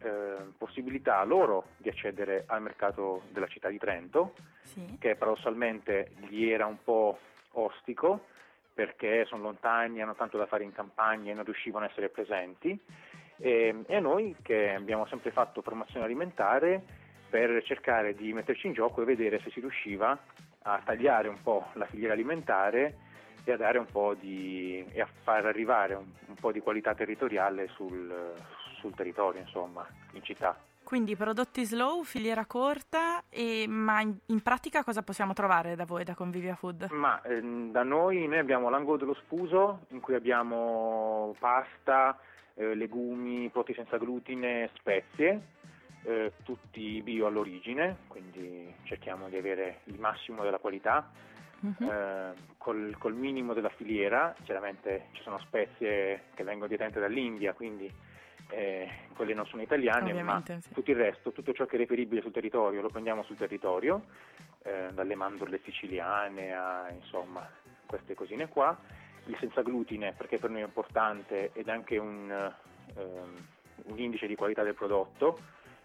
eh, 0.00 0.36
possibilità 0.56 1.18
a 1.18 1.24
loro 1.24 1.64
di 1.76 1.88
accedere 1.88 2.44
al 2.46 2.62
mercato 2.62 3.22
della 3.30 3.46
città 3.48 3.68
di 3.68 3.78
Trento, 3.78 4.34
Sì. 4.62 4.96
che 4.98 5.16
paradossalmente 5.16 6.12
gli 6.28 6.48
era 6.48 6.66
un 6.66 6.82
po' 6.82 7.18
ostico 7.52 8.26
perché 8.74 9.26
sono 9.26 9.42
lontani, 9.42 10.00
hanno 10.00 10.14
tanto 10.14 10.38
da 10.38 10.46
fare 10.46 10.64
in 10.64 10.72
campagna 10.72 11.30
e 11.30 11.34
non 11.34 11.44
riuscivano 11.44 11.84
a 11.84 11.88
essere 11.88 12.08
presenti. 12.08 12.78
E, 13.36 13.82
e 13.86 13.96
a 13.96 14.00
noi 14.00 14.36
che 14.42 14.74
abbiamo 14.74 15.06
sempre 15.06 15.30
fatto 15.30 15.62
formazione 15.62 16.04
alimentare 16.04 16.82
per 17.28 17.62
cercare 17.64 18.14
di 18.14 18.32
metterci 18.32 18.66
in 18.66 18.74
gioco 18.74 19.02
e 19.02 19.06
vedere 19.06 19.40
se 19.40 19.50
si 19.50 19.60
riusciva 19.60 20.18
a 20.64 20.80
tagliare 20.84 21.28
un 21.28 21.42
po' 21.42 21.66
la 21.74 21.86
filiera 21.86 22.12
alimentare 22.12 22.96
e 23.44 23.52
a 23.52 23.56
dare 23.56 23.78
un 23.78 23.86
po' 23.86 24.14
di 24.14 24.84
e 24.92 25.00
a 25.00 25.08
far 25.22 25.46
arrivare 25.46 25.94
un, 25.94 26.04
un 26.26 26.34
po' 26.34 26.52
di 26.52 26.60
qualità 26.60 26.94
territoriale 26.94 27.68
sul, 27.68 28.34
sul 28.78 28.94
territorio, 28.94 29.40
insomma, 29.40 29.86
in 30.12 30.22
città. 30.22 30.56
Quindi 30.84 31.16
prodotti 31.16 31.64
slow, 31.64 32.02
filiera 32.02 32.44
corta, 32.44 33.22
e- 33.30 33.66
ma 33.66 34.00
in, 34.02 34.14
in 34.26 34.42
pratica 34.42 34.84
cosa 34.84 35.02
possiamo 35.02 35.32
trovare 35.32 35.74
da 35.74 35.86
voi, 35.86 36.04
da 36.04 36.14
Convivia 36.14 36.54
Food? 36.54 36.90
Ma 36.90 37.22
ehm, 37.22 37.70
da 37.70 37.82
noi, 37.82 38.26
noi 38.26 38.38
abbiamo 38.38 38.68
l'angolo 38.68 38.98
dello 38.98 39.14
spuso 39.14 39.86
in 39.88 40.00
cui 40.00 40.14
abbiamo 40.14 41.34
pasta, 41.38 42.18
eh, 42.54 42.74
legumi, 42.74 43.48
prodotti 43.50 43.74
senza 43.74 43.96
glutine, 43.98 44.70
spezie, 44.74 45.40
eh, 46.04 46.32
tutti 46.42 47.00
bio 47.02 47.26
all'origine, 47.26 47.98
quindi 48.08 48.74
cerchiamo 48.84 49.28
di 49.28 49.36
avere 49.36 49.80
il 49.84 49.98
massimo 49.98 50.42
della 50.42 50.58
qualità, 50.58 51.10
Mhm. 51.60 51.88
eh, 51.88 52.32
col, 52.58 52.96
col 52.98 53.14
minimo 53.14 53.54
della 53.54 53.68
filiera, 53.70 54.34
chiaramente 54.42 55.06
ci 55.12 55.22
sono 55.22 55.38
spezie 55.38 56.22
che 56.34 56.42
vengono 56.42 56.66
direttamente 56.66 56.98
dall'India, 57.00 57.52
quindi 57.52 57.90
eh, 58.50 58.88
quelle 59.14 59.32
non 59.32 59.46
sono 59.46 59.62
italiane, 59.62 60.10
Ovviamente, 60.10 60.54
ma 60.54 60.60
sì. 60.60 60.74
tutto 60.74 60.90
il 60.90 60.96
resto, 60.96 61.30
tutto 61.32 61.52
ciò 61.52 61.64
che 61.66 61.76
è 61.76 61.78
reperibile 61.78 62.20
sul 62.20 62.32
territorio, 62.32 62.82
lo 62.82 62.88
prendiamo 62.90 63.22
sul 63.22 63.36
territorio, 63.36 64.04
eh, 64.64 64.88
dalle 64.92 65.14
mandorle 65.14 65.60
siciliane 65.64 66.52
a 66.52 66.90
insomma 66.90 67.48
queste 67.86 68.14
cosine 68.14 68.48
qua. 68.48 68.76
Il 69.26 69.36
senza 69.38 69.62
glutine 69.62 70.14
perché 70.16 70.38
per 70.38 70.50
noi 70.50 70.62
è 70.62 70.64
importante 70.64 71.50
ed 71.52 71.68
anche 71.68 71.96
un, 71.96 72.30
ehm, 72.96 73.46
un 73.84 73.98
indice 73.98 74.26
di 74.26 74.34
qualità 74.34 74.62
del 74.62 74.74
prodotto, 74.74 75.38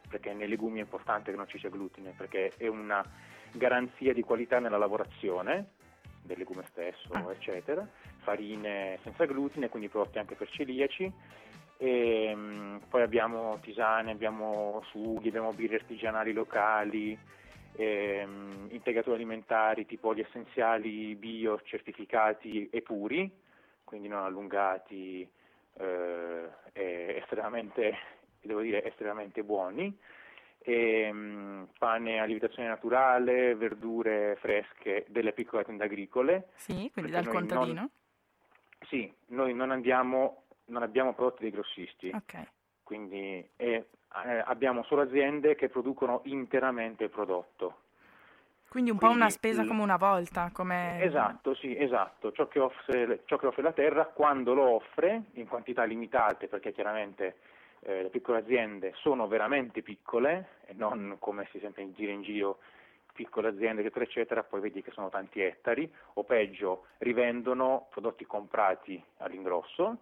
perché 0.10 0.34
nei 0.34 0.48
legumi 0.48 0.80
è 0.80 0.82
importante 0.82 1.32
che 1.32 1.38
non 1.38 1.48
ci 1.48 1.60
sia 1.60 1.70
glutine, 1.70 2.14
perché 2.18 2.54
è 2.58 2.68
una 2.68 3.04
garanzia 3.52 4.14
di 4.14 4.22
qualità 4.22 4.60
nella 4.60 4.78
lavorazione 4.78 5.70
del 6.24 6.38
legume 6.38 6.64
stesso, 6.70 7.14
Ah. 7.14 7.32
eccetera. 7.32 7.88
Farine 8.24 9.00
senza 9.04 9.26
glutine, 9.26 9.70
quindi 9.70 9.88
prodotti 9.90 10.20
anche 10.20 10.36
per 10.36 10.50
celiaci. 10.50 11.12
E, 11.78 12.34
mm, 12.36 12.78
poi 12.90 13.04
abbiamo 13.04 13.60
tisane, 13.62 14.12
abbiamo 14.12 14.82
sughi, 14.90 15.28
abbiamo 15.28 15.54
birre 15.54 15.76
artigianali 15.76 16.34
locali, 16.34 17.18
ehm, 17.78 18.68
integratori 18.72 19.16
alimentari 19.16 19.86
tipo 19.86 20.10
oli 20.10 20.22
essenziali 20.22 21.16
bio 21.16 21.62
certificati 21.64 22.70
e 22.70 22.82
puri, 22.82 23.32
quindi 23.84 24.08
non 24.08 24.24
allungati 24.24 25.28
eh, 25.74 26.50
e 26.74 27.16
estremamente, 27.22 27.96
devo 28.42 28.62
dire, 28.62 28.84
estremamente 28.84 29.44
buoni. 29.44 29.96
E, 30.60 31.10
mm, 31.14 31.64
pane 31.78 32.20
a 32.20 32.26
lievitazione 32.26 32.68
naturale, 32.68 33.56
verdure 33.56 34.36
fresche 34.40 35.06
delle 35.08 35.32
piccole 35.32 35.64
tende 35.64 35.86
agricole. 35.86 36.50
Sì, 36.56 36.90
quindi 36.92 37.12
dal 37.12 37.28
contadino? 37.28 37.80
non- 37.80 37.90
Sì, 38.90 39.12
noi 39.28 39.54
non 39.54 39.72
andiamo, 39.72 40.44
non 40.66 40.82
abbiamo 40.84 41.14
prodotti 41.14 41.44
dei 41.44 41.52
grossisti 41.52 42.10
Ok. 42.14 42.48
Quindi 42.88 43.46
eh, 43.58 43.86
eh, 44.26 44.44
abbiamo 44.46 44.82
solo 44.84 45.02
aziende 45.02 45.56
che 45.56 45.68
producono 45.68 46.22
interamente 46.24 47.04
il 47.04 47.10
prodotto. 47.10 47.80
Quindi 48.70 48.92
un 48.92 48.98
po' 48.98 49.08
una 49.08 49.16
Quindi 49.16 49.34
spesa 49.34 49.62
il- 49.64 49.68
come 49.68 49.82
una 49.84 49.98
volta, 49.98 50.52
come... 50.54 51.04
Esatto, 51.04 51.54
sì, 51.56 51.78
esatto. 51.78 52.32
Ciò 52.32 52.48
che, 52.48 52.60
offre, 52.60 53.24
ciò 53.26 53.36
che 53.36 53.48
offre 53.48 53.62
la 53.62 53.74
terra 53.74 54.06
quando 54.06 54.54
lo 54.54 54.70
offre 54.70 55.24
in 55.34 55.48
quantità 55.50 55.84
limitate, 55.84 56.48
perché 56.48 56.72
chiaramente 56.72 57.36
eh, 57.82 58.04
le 58.04 58.10
piccole 58.10 58.38
aziende 58.40 58.94
sono 58.96 59.28
veramente 59.28 59.82
piccole 59.82 60.52
e 60.66 60.74
non 60.74 61.18
come 61.20 61.46
si 61.52 61.60
sente 61.60 61.82
in 61.82 61.92
giro 61.92 62.12
in 62.14 62.22
giro 62.22 62.60
piccole 63.12 63.50
aziende 63.50 63.82
eccetera 63.82 64.06
eccetera, 64.06 64.44
poi 64.44 64.62
vedi 64.62 64.82
che 64.82 64.92
sono 64.92 65.10
tanti 65.10 65.42
ettari 65.42 65.92
o 66.14 66.24
peggio 66.24 66.86
rivendono 67.00 67.88
prodotti 67.90 68.26
comprati 68.26 69.04
all'ingrosso. 69.18 69.98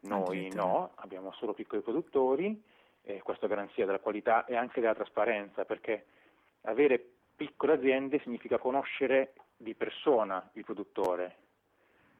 Noi 0.00 0.50
no, 0.52 0.92
abbiamo 0.96 1.32
solo 1.32 1.54
piccoli 1.54 1.82
produttori 1.82 2.62
e 3.02 3.20
questo 3.22 3.46
garanzia 3.46 3.84
della 3.86 3.98
qualità 3.98 4.44
e 4.44 4.56
anche 4.56 4.80
della 4.80 4.94
trasparenza 4.94 5.64
perché 5.64 6.06
avere 6.62 7.04
piccole 7.34 7.74
aziende 7.74 8.20
significa 8.20 8.58
conoscere 8.58 9.32
di 9.56 9.74
persona 9.74 10.48
il 10.52 10.64
produttore, 10.64 11.36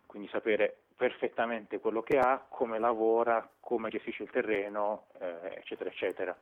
quindi 0.07 0.29
sapere 0.29 0.83
perfettamente 0.97 1.79
quello 1.79 2.03
che 2.03 2.19
ha, 2.19 2.45
come 2.49 2.79
lavora, 2.79 3.49
come 3.61 3.89
gestisce 3.89 4.25
il 4.25 4.31
terreno, 4.31 5.07
eh, 5.21 5.55
eccetera, 5.59 5.89
eccetera. 5.89 6.37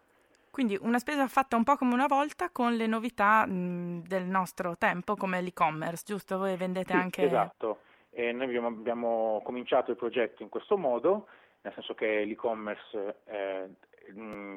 Quindi 0.51 0.79
una 0.81 0.99
spesa 0.99 1.29
fatta 1.29 1.57
un 1.57 1.65
po' 1.65 1.77
come 1.77 1.93
una 1.93 2.07
volta 2.07 2.49
con 2.49 2.75
le 2.75 2.87
novità 2.87 3.45
mh, 3.45 4.07
del 4.07 4.25
nostro 4.25 4.79
tempo, 4.79 5.15
come 5.15 5.43
l'e-commerce, 5.43 6.05
giusto? 6.07 6.39
Voi 6.39 6.57
vendete 6.57 6.95
Sì, 6.95 6.99
anche... 6.99 7.23
Esatto, 7.25 7.81
e 8.17 8.33
noi 8.33 8.47
abbiamo, 8.47 8.69
abbiamo 8.69 9.43
cominciato 9.45 9.91
il 9.91 9.99
progetto 9.99 10.43
in 10.43 10.49
questo 10.49 10.79
modo, 10.79 11.27
nel 11.61 11.75
senso 11.75 11.93
che 11.93 12.25
l'e-commerce, 12.25 13.17
eh, 13.27 13.69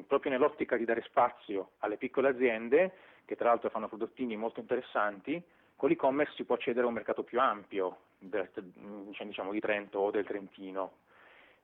proprio 0.06 0.32
nell'ottica 0.32 0.78
di 0.78 0.86
dare 0.86 1.02
spazio 1.02 1.72
alle 1.80 1.98
piccole 1.98 2.30
aziende, 2.30 2.90
che 3.26 3.36
tra 3.36 3.50
l'altro 3.50 3.68
fanno 3.68 3.86
prodottini 3.86 4.34
molto 4.34 4.60
interessanti, 4.60 5.42
con 5.76 5.90
l'e-commerce 5.90 6.36
si 6.36 6.44
può 6.44 6.54
accedere 6.54 6.86
a 6.86 6.88
un 6.88 6.94
mercato 6.94 7.22
più 7.22 7.38
ampio, 7.38 7.98
del- 8.16 8.48
diciamo 8.54 9.52
di 9.52 9.60
Trento 9.60 9.98
o 9.98 10.10
del 10.10 10.24
Trentino, 10.24 10.92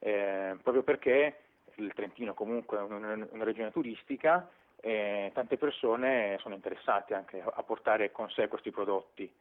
eh, 0.00 0.54
proprio 0.62 0.82
perché 0.82 1.38
il 1.76 1.94
Trentino 1.94 2.34
comunque 2.34 2.76
è 2.76 2.82
una, 2.82 3.26
una 3.30 3.44
regione 3.44 3.70
turistica 3.70 4.46
e 4.78 5.30
tante 5.32 5.56
persone 5.56 6.36
sono 6.40 6.54
interessate 6.54 7.14
anche 7.14 7.42
a 7.42 7.62
portare 7.62 8.12
con 8.12 8.28
sé 8.28 8.48
questi 8.48 8.70
prodotti. 8.70 9.32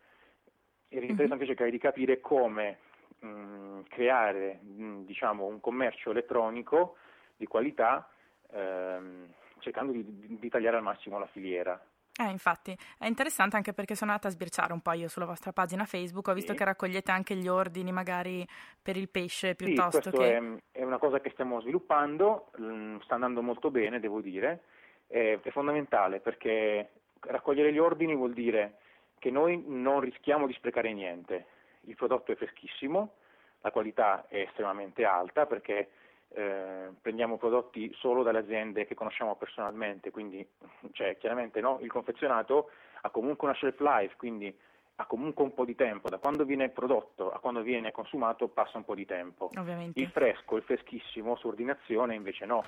È 0.87 0.95
interessante 0.97 1.45
cercare 1.45 1.71
di 1.71 1.77
capire 1.77 2.19
come 2.19 2.77
mh, 3.19 3.81
creare 3.89 4.59
mh, 4.61 5.05
diciamo, 5.05 5.45
un 5.45 5.59
commercio 5.59 6.11
elettronico 6.11 6.95
di 7.35 7.47
qualità 7.47 8.09
ehm, 8.51 9.27
cercando 9.59 9.91
di, 9.91 10.05
di- 10.39 10.49
tagliare 10.49 10.77
al 10.77 10.83
massimo 10.83 11.19
la 11.19 11.27
filiera. 11.27 11.79
Eh, 12.17 12.29
infatti, 12.29 12.77
è 12.97 13.07
interessante 13.07 13.57
anche 13.57 13.73
perché 13.73 13.93
sono 13.93 14.11
andata 14.11 14.29
a 14.29 14.31
sbirciare 14.31 14.71
un 14.71 14.79
po' 14.79 14.93
io 14.93 15.09
sulla 15.09 15.25
vostra 15.25 15.51
pagina 15.51 15.83
Facebook, 15.83 16.25
ho 16.29 16.33
visto 16.33 16.53
Sì. 16.53 16.57
che 16.57 16.63
raccogliete 16.63 17.11
anche 17.11 17.35
gli 17.35 17.49
ordini 17.49 17.91
magari 17.91 18.47
per 18.81 18.95
il 18.95 19.09
pesce 19.09 19.49
Sì, 19.49 19.65
piuttosto 19.65 19.99
questo 19.99 20.21
che... 20.21 20.37
è, 20.37 20.79
è 20.79 20.83
una 20.83 20.97
cosa 20.97 21.19
che 21.19 21.31
stiamo 21.31 21.59
sviluppando, 21.59 22.51
mh, 22.55 22.99
sta 22.99 23.15
andando 23.15 23.41
molto 23.41 23.69
bene, 23.69 23.99
devo 23.99 24.21
dire, 24.21 24.61
è, 25.07 25.37
è 25.41 25.49
fondamentale 25.51 26.21
perché 26.21 26.91
raccogliere 27.19 27.73
gli 27.73 27.79
ordini 27.79 28.15
vuol 28.15 28.31
dire 28.31 28.77
che 29.25 29.31
noi 29.31 29.63
non 29.65 30.01
rischiamo 30.01 30.45
di 30.45 30.53
sprecare 30.53 30.93
niente. 30.93 31.47
Il 31.85 31.95
prodotto 31.95 32.31
è 32.31 32.35
freschissimo, 32.35 33.13
la 33.61 33.71
qualità 33.71 34.27
è 34.27 34.41
estremamente 34.41 35.03
alta 35.03 35.47
perché 35.47 35.89
eh, 36.29 36.91
prendiamo 37.01 37.37
prodotti 37.37 37.91
solo 37.95 38.21
dalle 38.21 38.37
aziende 38.37 38.85
che 38.85 38.93
conosciamo 38.93 39.35
personalmente, 39.35 40.11
quindi 40.11 40.47
cioè, 40.91 41.17
chiaramente 41.17 41.59
no, 41.59 41.79
il 41.81 41.89
confezionato 41.89 42.69
ha 43.01 43.09
comunque 43.09 43.47
una 43.47 43.57
shelf 43.57 43.79
life, 43.79 44.13
quindi 44.15 44.55
ha 44.97 45.05
comunque 45.07 45.43
un 45.43 45.55
po' 45.55 45.65
di 45.65 45.73
tempo, 45.73 46.07
da 46.07 46.19
quando 46.19 46.45
viene 46.45 46.69
prodotto 46.69 47.31
a 47.31 47.39
quando 47.39 47.63
viene 47.63 47.91
consumato 47.91 48.47
passa 48.47 48.77
un 48.77 48.85
po' 48.85 48.93
di 48.93 49.07
tempo. 49.07 49.49
Ovviamente. 49.55 49.99
Il 49.99 50.09
fresco, 50.09 50.55
il 50.55 50.63
freschissimo 50.63 51.35
su 51.35 51.47
ordinazione 51.47 52.13
invece 52.13 52.45
no, 52.45 52.61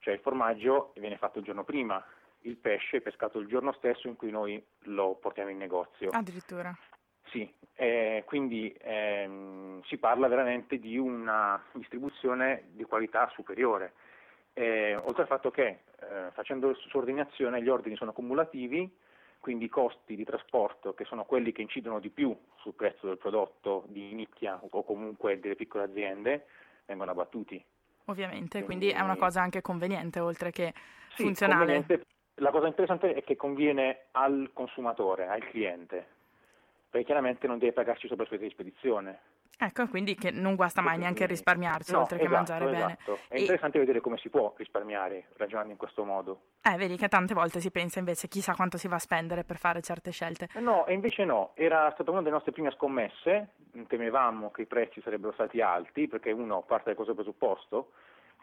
cioè 0.00 0.12
il 0.12 0.20
formaggio 0.20 0.92
viene 0.96 1.16
fatto 1.16 1.38
il 1.38 1.46
giorno 1.46 1.64
prima, 1.64 2.04
il 2.44 2.56
pesce 2.56 3.00
pescato 3.00 3.38
il 3.38 3.46
giorno 3.48 3.72
stesso 3.72 4.08
in 4.08 4.16
cui 4.16 4.30
noi 4.30 4.62
lo 4.84 5.14
portiamo 5.14 5.50
in 5.50 5.56
negozio. 5.58 6.10
Addirittura. 6.10 6.76
Sì, 7.30 7.52
eh, 7.74 8.22
quindi 8.26 8.74
ehm, 8.80 9.82
si 9.84 9.96
parla 9.98 10.28
veramente 10.28 10.78
di 10.78 10.96
una 10.98 11.62
distribuzione 11.72 12.64
di 12.72 12.84
qualità 12.84 13.28
superiore. 13.34 13.94
Eh, 14.52 14.94
oltre 14.94 15.22
al 15.22 15.28
fatto 15.28 15.50
che 15.50 15.66
eh, 16.00 16.30
facendo 16.32 16.74
su 16.74 16.96
ordinazione 16.96 17.62
gli 17.62 17.68
ordini 17.68 17.96
sono 17.96 18.12
cumulativi, 18.12 18.88
quindi 19.40 19.64
i 19.64 19.68
costi 19.68 20.16
di 20.16 20.24
trasporto, 20.24 20.94
che 20.94 21.04
sono 21.04 21.24
quelli 21.24 21.52
che 21.52 21.62
incidono 21.62 21.98
di 21.98 22.10
più 22.10 22.36
sul 22.56 22.74
prezzo 22.74 23.06
del 23.06 23.18
prodotto 23.18 23.84
di 23.88 24.14
nicchia 24.14 24.58
o 24.62 24.84
comunque 24.84 25.40
delle 25.40 25.56
piccole 25.56 25.84
aziende, 25.84 26.46
vengono 26.86 27.10
abbattuti. 27.10 27.62
Ovviamente, 28.06 28.62
Quindi- 28.62 28.66
quindi 28.66 28.88
è 28.90 29.00
una 29.00 29.16
cosa 29.16 29.40
anche 29.40 29.62
conveniente 29.62 30.20
oltre 30.20 30.50
che 30.50 30.72
Sì, 31.14 31.24
funzionale. 31.24 31.58
conveniente 31.58 32.04
la 32.36 32.50
cosa 32.50 32.66
interessante 32.66 33.14
è 33.14 33.22
che 33.22 33.36
conviene 33.36 34.06
al 34.12 34.50
consumatore, 34.52 35.26
al 35.28 35.44
cliente, 35.44 36.06
perché 36.90 37.06
chiaramente 37.06 37.46
non 37.46 37.58
deve 37.58 37.72
pagarci 37.72 38.08
sopra 38.08 38.24
spese 38.24 38.44
di 38.44 38.50
spedizione. 38.50 39.18
Ecco, 39.56 39.86
quindi 39.86 40.16
che 40.16 40.32
non 40.32 40.56
guasta 40.56 40.80
mai 40.80 40.98
neanche 40.98 41.26
risparmiarci, 41.26 41.92
no, 41.92 42.00
oltre 42.00 42.16
esatto, 42.16 42.28
che 42.28 42.36
mangiare 42.36 42.64
esatto. 42.72 43.12
bene. 43.12 43.20
È 43.28 43.34
E- 43.36 43.40
interessante 43.40 43.78
vedere 43.78 44.00
come 44.00 44.16
si 44.18 44.28
può 44.28 44.52
risparmiare 44.56 45.26
ragionando 45.36 45.70
in 45.70 45.78
questo 45.78 46.02
modo. 46.04 46.40
Eh, 46.60 46.76
vedi 46.76 46.96
che 46.96 47.06
tante 47.06 47.34
volte 47.34 47.60
si 47.60 47.70
pensa 47.70 48.00
invece 48.00 48.26
chissà 48.26 48.54
quanto 48.54 48.78
si 48.78 48.88
va 48.88 48.96
a 48.96 48.98
spendere 48.98 49.44
per 49.44 49.58
fare 49.58 49.80
certe 49.80 50.10
scelte. 50.10 50.48
Eh 50.54 50.60
No, 50.60 50.86
e 50.86 50.92
invece 50.92 51.24
no, 51.24 51.52
era 51.54 51.88
stata 51.92 52.10
una 52.10 52.18
delle 52.20 52.32
nostre 52.32 52.50
prime 52.50 52.72
scommesse, 52.72 53.50
temevamo 53.86 54.50
che 54.50 54.62
i 54.62 54.66
prezzi 54.66 55.00
sarebbero 55.02 55.32
stati 55.34 55.60
alti 55.60 56.08
perché 56.08 56.32
uno 56.32 56.62
parte 56.62 56.90
da 56.90 56.96
questo 56.96 57.14
presupposto, 57.14 57.92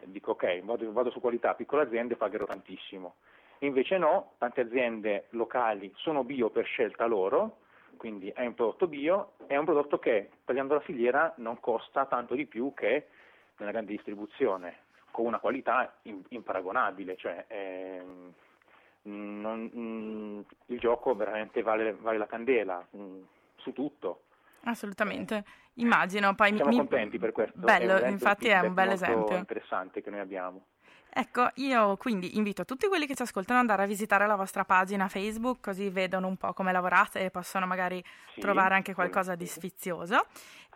dico 0.06 0.32
ok, 0.32 0.62
vado, 0.62 0.90
vado 0.94 1.12
su 1.12 1.20
qualità, 1.20 1.56
piccole 1.56 1.84
aziende 1.84 2.16
pagherò 2.16 2.46
tantissimo. 2.46 3.16
Invece 3.64 3.98
no, 3.98 4.34
tante 4.40 4.62
aziende 4.62 5.28
locali 5.32 5.92
sono 5.98 6.24
bio 6.24 6.50
per 6.50 6.66
scelta 6.66 7.06
loro, 7.06 7.60
quindi 7.98 8.30
è 8.30 8.44
un 8.46 8.56
prodotto 8.56 8.88
bio, 8.88 9.34
è 9.46 9.56
un 9.56 9.66
prodotto 9.66 10.00
che 10.00 10.30
tagliando 10.46 10.74
la 10.74 10.80
filiera 10.80 11.32
non 11.38 11.60
costa 11.60 12.06
tanto 12.08 12.34
di 12.34 12.48
più 12.48 12.74
che 12.74 13.08
nella 13.58 13.70
grande 13.72 13.92
distribuzione, 13.92 14.78
con 15.12 15.26
una 15.28 15.38
qualità 15.38 15.94
imparagonabile, 16.30 17.16
cioè 17.18 17.46
ehm, 17.48 18.34
non- 19.04 19.72
mm, 19.76 20.40
il 20.68 20.80
gioco 20.80 21.14
veramente 21.14 21.62
vale, 21.62 21.94
vale 21.94 22.18
la 22.18 22.26
candela 22.28 22.84
mm, 22.98 23.22
su 23.58 23.74
tutto. 23.74 24.24
Assolutamente. 24.64 25.44
Immagino, 25.76 26.34
poi 26.34 26.56
Siamo 26.56 26.72
mi- 26.72 26.78
contenti 26.78 27.20
per 27.20 27.32
questo. 27.32 27.54
Bello, 27.60 27.86
veramente 27.94 28.12
infatti 28.12 28.48
è 28.48 28.60
un 28.60 28.74
bel 28.74 28.90
esempio. 28.90 29.38
interessante 29.38 30.02
che 30.02 30.10
noi 30.10 30.20
abbiamo. 30.20 30.66
Ecco, 31.14 31.50
io 31.56 31.98
quindi 31.98 32.38
invito 32.38 32.64
tutti 32.64 32.88
quelli 32.88 33.06
che 33.06 33.16
ci 33.16 33.22
ascoltano 33.22 33.60
ad 33.60 33.66
andare 33.66 33.84
a 33.84 33.86
visitare 33.86 34.26
la 34.28 34.36
vostra 34.36 34.64
pagina 34.64 35.10
Facebook, 35.10 35.60
così 35.60 35.90
vedono 35.90 36.28
un 36.28 36.38
po' 36.38 36.54
come 36.54 36.72
lavorate 36.72 37.20
e 37.20 37.30
possono 37.30 37.66
magari 37.66 38.02
Sì, 38.34 38.40
trovare 38.40 38.76
anche 38.76 38.94
qualcosa 38.94 39.36
di 39.36 39.46
sfizioso 39.46 40.26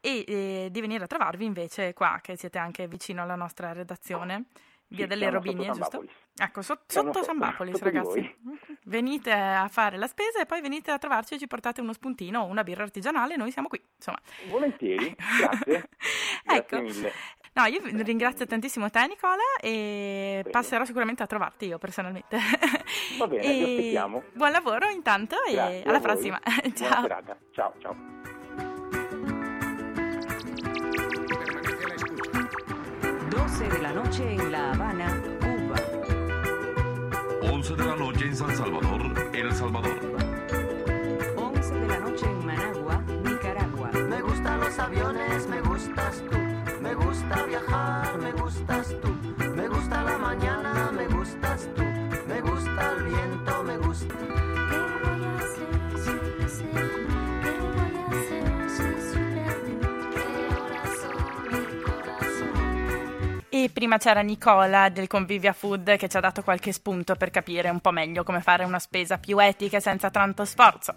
e 0.02 0.26
eh, 0.28 0.68
di 0.72 0.82
venire 0.82 1.06
a 1.06 1.08
trovarvi 1.08 1.46
invece 1.46 1.94
qua, 1.94 2.20
che 2.22 2.36
siete 2.36 2.58
anche 2.58 2.86
vicino 2.88 3.22
alla 3.22 3.36
nostra 3.36 3.72
redazione, 3.72 4.44
via 4.88 5.04
Sì, 5.04 5.08
delle 5.08 5.30
Robinie, 5.30 5.72
giusto? 5.72 6.04
Ecco, 6.36 6.62
so- 6.62 6.82
sotto 6.86 7.24
San 7.24 7.38
Bapolis, 7.38 7.82
ragazzi. 7.82 8.36
Venite 8.84 9.32
a 9.32 9.70
fare 9.70 9.98
la 9.98 10.08
spesa 10.08 10.42
e 10.42 10.46
poi 10.46 10.60
venite 10.60 10.92
a 10.92 10.98
trovarci 10.98 11.36
e 11.36 11.40
ci 11.40 11.48
portate 11.48 11.80
uno 11.80 11.94
spuntino 11.94 12.42
o 12.42 12.46
una 12.46 12.64
birra 12.64 12.84
artigianale, 12.84 13.38
noi 13.38 13.52
siamo 13.52 13.70
qui, 13.70 13.82
insomma. 13.96 14.20
Volentieri, 14.50 15.16
grazie. 15.40 15.90
ecco. 16.44 16.78
Grazie 16.78 16.82
mille. 16.82 17.12
No, 17.58 17.66
io 17.68 17.80
ringrazio 18.04 18.46
tantissimo 18.46 18.90
te 18.90 19.08
Nicola 19.08 19.36
e 19.62 20.40
Bene. 20.42 20.50
passerò 20.50 20.84
sicuramente 20.84 21.24
a 21.24 21.26
trovarti 21.26 21.68
io 21.68 21.78
personalmente. 21.78 22.38
Va 23.18 23.28
bene, 23.28 23.42
vi 23.48 23.62
aspettiamo. 23.80 24.24
Buon 24.34 24.52
lavoro 24.52 24.90
intanto 24.90 25.38
e 25.48 25.54
Grazie 25.54 25.84
a 25.84 25.90
alla 25.90 26.00
prossima. 26.02 26.40
Buona 26.44 26.74
Ciao. 26.76 27.02
serata. 27.02 27.38
Ciao, 27.52 27.74
ciao. 27.80 27.96
12 33.30 33.70
de 33.70 33.80
la 33.82 33.92
noche 33.94 34.34
en 34.34 34.52
La 34.52 34.72
Habana, 34.72 35.08
Cuba. 35.40 35.76
11 37.52 37.76
de 37.76 37.86
la 37.86 37.96
noche 37.96 38.26
en 38.26 38.36
San 38.36 38.56
Salvador, 38.56 39.30
El 39.34 39.54
Salvador. 39.54 40.35
Prima 63.70 63.98
c'era 63.98 64.22
Nicola 64.22 64.90
del 64.90 65.08
Convivia 65.08 65.54
Food 65.54 65.96
che 65.98 66.08
ci 66.08 66.18
ha 66.18 66.20
dato 66.20 66.44
qualche 66.44 66.72
spunto 66.72 67.16
per 67.16 67.30
capire 67.30 67.70
un 67.70 67.80
po' 67.80 67.92
meglio 67.92 68.24
come 68.24 68.42
fare 68.42 68.64
una 68.64 68.80
spesa 68.80 69.18
più 69.18 69.38
etica 69.40 69.80
senza 69.80 70.10
tanto 70.10 70.46
sforzo. 70.46 70.96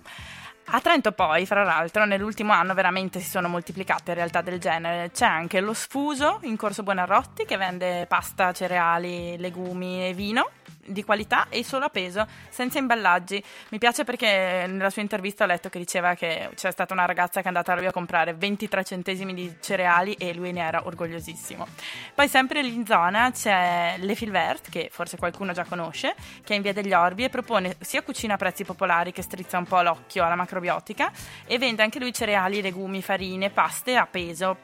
A 0.70 0.80
Trento 0.80 1.12
poi, 1.12 1.46
fra 1.46 1.64
l'altro, 1.64 2.04
nell'ultimo 2.04 2.52
anno 2.52 2.74
veramente 2.74 3.20
si 3.20 3.30
sono 3.30 3.48
moltiplicate 3.48 4.12
realtà 4.12 4.42
del 4.42 4.60
genere. 4.60 5.10
C'è 5.10 5.24
anche 5.24 5.60
lo 5.60 5.72
Sfuso 5.72 6.40
in 6.42 6.56
Corso 6.56 6.82
Buonarrotti 6.82 7.46
che 7.46 7.56
vende 7.56 8.04
pasta, 8.06 8.52
cereali, 8.52 9.38
legumi 9.38 10.06
e 10.06 10.12
vino 10.12 10.50
di 10.84 11.04
qualità 11.04 11.46
e 11.48 11.64
solo 11.64 11.86
a 11.86 11.88
peso, 11.88 12.26
senza 12.48 12.78
imballaggi. 12.78 13.42
Mi 13.70 13.78
piace 13.78 14.04
perché 14.04 14.64
nella 14.68 14.90
sua 14.90 15.02
intervista 15.02 15.44
ho 15.44 15.46
letto 15.46 15.68
che 15.68 15.78
diceva 15.78 16.14
che 16.14 16.50
c'è 16.54 16.70
stata 16.70 16.94
una 16.94 17.04
ragazza 17.04 17.40
che 17.40 17.44
è 17.44 17.48
andata 17.48 17.72
a 17.72 17.76
lui 17.76 17.86
a 17.86 17.92
comprare 17.92 18.34
23 18.34 18.84
centesimi 18.84 19.34
di 19.34 19.56
cereali 19.60 20.14
e 20.14 20.34
lui 20.34 20.52
ne 20.52 20.60
era 20.60 20.86
orgogliosissimo. 20.86 21.66
Poi 22.14 22.28
sempre 22.28 22.62
lì 22.62 22.74
in 22.74 22.86
zona 22.86 23.30
c'è 23.30 23.96
Le 23.98 24.14
Filvert, 24.14 24.70
che 24.70 24.88
forse 24.90 25.16
qualcuno 25.16 25.52
già 25.52 25.64
conosce, 25.64 26.14
che 26.44 26.52
è 26.52 26.56
in 26.56 26.62
via 26.62 26.72
degli 26.72 26.92
Orbi 26.92 27.24
e 27.24 27.28
propone 27.28 27.76
sia 27.80 28.02
cucina 28.02 28.34
a 28.34 28.36
prezzi 28.36 28.64
popolari 28.64 29.12
che 29.12 29.22
strizza 29.22 29.58
un 29.58 29.64
po' 29.64 29.80
l'occhio 29.82 30.24
alla 30.24 30.34
macrobiotica 30.34 31.10
e 31.46 31.58
vende 31.58 31.82
anche 31.82 31.98
lui 31.98 32.12
cereali, 32.12 32.62
legumi, 32.62 33.02
farine, 33.02 33.50
paste 33.50 33.96
a 33.96 34.06
peso. 34.06 34.58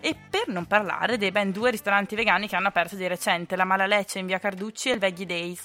E 0.00 0.14
per 0.28 0.48
non 0.48 0.66
parlare 0.66 1.16
dei 1.16 1.30
ben 1.30 1.50
due 1.52 1.70
ristoranti 1.70 2.14
vegani 2.14 2.48
che 2.48 2.56
hanno 2.56 2.68
aperto 2.68 2.96
di 2.96 3.06
recente, 3.06 3.56
la 3.56 3.64
Malalecce 3.64 4.18
in 4.18 4.26
via 4.26 4.38
Carducci 4.38 4.90
e 4.90 4.92
il 4.94 4.98
Veggie 4.98 5.26
Days. 5.50 5.64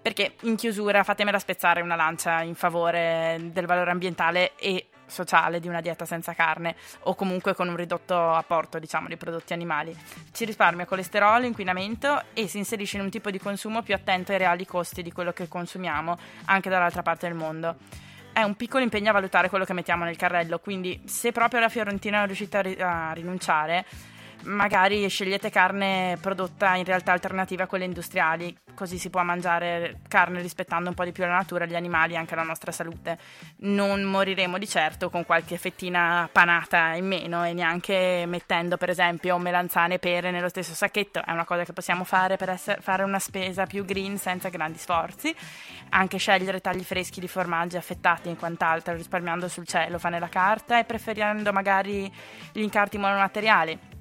Perché 0.00 0.34
in 0.42 0.56
chiusura 0.56 1.04
fatemela 1.04 1.38
spezzare 1.38 1.80
una 1.80 1.94
lancia 1.94 2.42
in 2.42 2.54
favore 2.54 3.38
del 3.40 3.66
valore 3.66 3.90
ambientale 3.90 4.56
e 4.56 4.88
sociale 5.06 5.60
di 5.60 5.68
una 5.68 5.80
dieta 5.80 6.06
senza 6.06 6.32
carne 6.32 6.74
o 7.00 7.14
comunque 7.14 7.54
con 7.54 7.68
un 7.68 7.76
ridotto 7.76 8.32
apporto 8.32 8.78
diciamo 8.78 9.08
di 9.08 9.16
prodotti 9.16 9.52
animali. 9.52 9.96
Ci 10.32 10.44
risparmia 10.44 10.86
colesterolo, 10.86 11.46
inquinamento 11.46 12.22
e 12.32 12.48
si 12.48 12.58
inserisce 12.58 12.96
in 12.96 13.04
un 13.04 13.10
tipo 13.10 13.30
di 13.30 13.38
consumo 13.38 13.82
più 13.82 13.94
attento 13.94 14.32
ai 14.32 14.38
reali 14.38 14.66
costi 14.66 15.02
di 15.02 15.12
quello 15.12 15.32
che 15.32 15.46
consumiamo 15.46 16.18
anche 16.46 16.70
dall'altra 16.70 17.02
parte 17.02 17.28
del 17.28 17.36
mondo. 17.36 17.76
È 18.32 18.42
un 18.42 18.56
piccolo 18.56 18.82
impegno 18.82 19.10
a 19.10 19.12
valutare 19.12 19.50
quello 19.50 19.66
che 19.66 19.74
mettiamo 19.74 20.04
nel 20.04 20.16
carrello, 20.16 20.58
quindi 20.58 21.02
se 21.04 21.32
proprio 21.32 21.60
la 21.60 21.68
Fiorentina 21.68 22.16
non 22.18 22.26
riuscite 22.26 22.56
a, 22.56 22.60
ri- 22.62 22.80
a 22.80 23.12
rinunciare, 23.12 23.84
magari 24.44 25.08
scegliete 25.08 25.50
carne 25.50 26.18
prodotta 26.20 26.74
in 26.76 26.84
realtà 26.84 27.12
alternative 27.12 27.64
a 27.64 27.66
quelle 27.66 27.84
industriali, 27.84 28.56
così 28.74 28.98
si 28.98 29.10
può 29.10 29.22
mangiare 29.22 30.00
carne 30.08 30.40
rispettando 30.40 30.88
un 30.88 30.94
po' 30.94 31.04
di 31.04 31.12
più 31.12 31.24
la 31.24 31.30
natura, 31.30 31.66
gli 31.66 31.74
animali 31.74 32.14
e 32.14 32.16
anche 32.16 32.34
la 32.34 32.42
nostra 32.42 32.72
salute. 32.72 33.18
Non 33.58 34.02
moriremo 34.02 34.58
di 34.58 34.66
certo 34.66 35.10
con 35.10 35.24
qualche 35.24 35.58
fettina 35.58 36.28
panata 36.30 36.94
in 36.94 37.06
meno 37.06 37.44
e 37.44 37.52
neanche 37.52 38.24
mettendo 38.26 38.76
per 38.76 38.90
esempio 38.90 39.38
melanzane 39.38 39.94
e 39.94 39.98
pere 39.98 40.30
nello 40.30 40.48
stesso 40.48 40.74
sacchetto, 40.74 41.22
è 41.24 41.32
una 41.32 41.44
cosa 41.44 41.64
che 41.64 41.72
possiamo 41.72 42.04
fare 42.04 42.36
per 42.36 42.50
essere- 42.50 42.80
fare 42.80 43.02
una 43.02 43.18
spesa 43.18 43.66
più 43.66 43.84
green 43.84 44.18
senza 44.18 44.48
grandi 44.48 44.78
sforzi, 44.78 45.34
anche 45.90 46.18
scegliere 46.18 46.60
tagli 46.60 46.82
freschi 46.82 47.20
di 47.20 47.28
formaggi 47.28 47.76
affettati 47.76 48.30
e 48.30 48.36
quant'altro 48.36 48.94
risparmiando 48.94 49.48
sul 49.48 49.66
cielo, 49.66 49.98
fa 49.98 50.08
nella 50.08 50.28
carta 50.28 50.78
e 50.78 50.84
preferendo 50.84 51.52
magari 51.52 52.12
gli 52.52 52.60
incarti 52.60 52.98
monomateriali. 52.98 54.00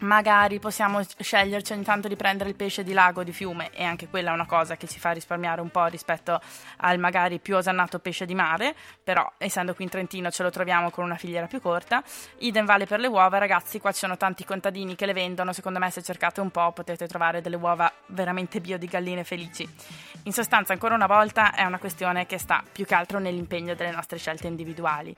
Magari 0.00 0.58
possiamo 0.60 1.02
sceglierci 1.02 1.74
ogni 1.74 1.84
tanto 1.84 2.08
di 2.08 2.16
prendere 2.16 2.48
il 2.48 2.56
pesce 2.56 2.82
di 2.82 2.94
lago 2.94 3.20
o 3.20 3.22
di 3.22 3.32
fiume 3.32 3.70
e 3.70 3.84
anche 3.84 4.08
quella 4.08 4.30
è 4.30 4.32
una 4.32 4.46
cosa 4.46 4.76
che 4.78 4.88
ci 4.88 4.98
fa 4.98 5.10
risparmiare 5.10 5.60
un 5.60 5.68
po' 5.68 5.84
rispetto 5.86 6.40
al 6.78 6.98
magari 6.98 7.38
più 7.38 7.56
osannato 7.56 7.98
pesce 7.98 8.24
di 8.24 8.34
mare, 8.34 8.74
però 9.04 9.30
essendo 9.36 9.74
qui 9.74 9.84
in 9.84 9.90
Trentino 9.90 10.30
ce 10.30 10.42
lo 10.42 10.48
troviamo 10.48 10.90
con 10.90 11.04
una 11.04 11.16
filiera 11.16 11.46
più 11.46 11.60
corta. 11.60 12.02
Idem 12.38 12.64
vale 12.64 12.86
per 12.86 12.98
le 12.98 13.08
uova, 13.08 13.36
ragazzi, 13.36 13.78
qua 13.78 13.92
ci 13.92 13.98
sono 13.98 14.16
tanti 14.16 14.42
contadini 14.46 14.96
che 14.96 15.04
le 15.04 15.12
vendono, 15.12 15.52
secondo 15.52 15.78
me 15.78 15.90
se 15.90 16.02
cercate 16.02 16.40
un 16.40 16.50
po' 16.50 16.72
potete 16.72 17.06
trovare 17.06 17.42
delle 17.42 17.56
uova 17.56 17.92
veramente 18.06 18.60
bio 18.60 18.78
di 18.78 18.86
galline 18.86 19.22
felici. 19.22 19.68
In 20.24 20.32
sostanza, 20.32 20.72
ancora 20.72 20.94
una 20.94 21.06
volta, 21.06 21.54
è 21.54 21.64
una 21.64 21.78
questione 21.78 22.24
che 22.24 22.38
sta 22.38 22.64
più 22.72 22.86
che 22.86 22.94
altro 22.94 23.18
nell'impegno 23.18 23.74
delle 23.74 23.90
nostre 23.90 24.16
scelte 24.16 24.46
individuali. 24.46 25.14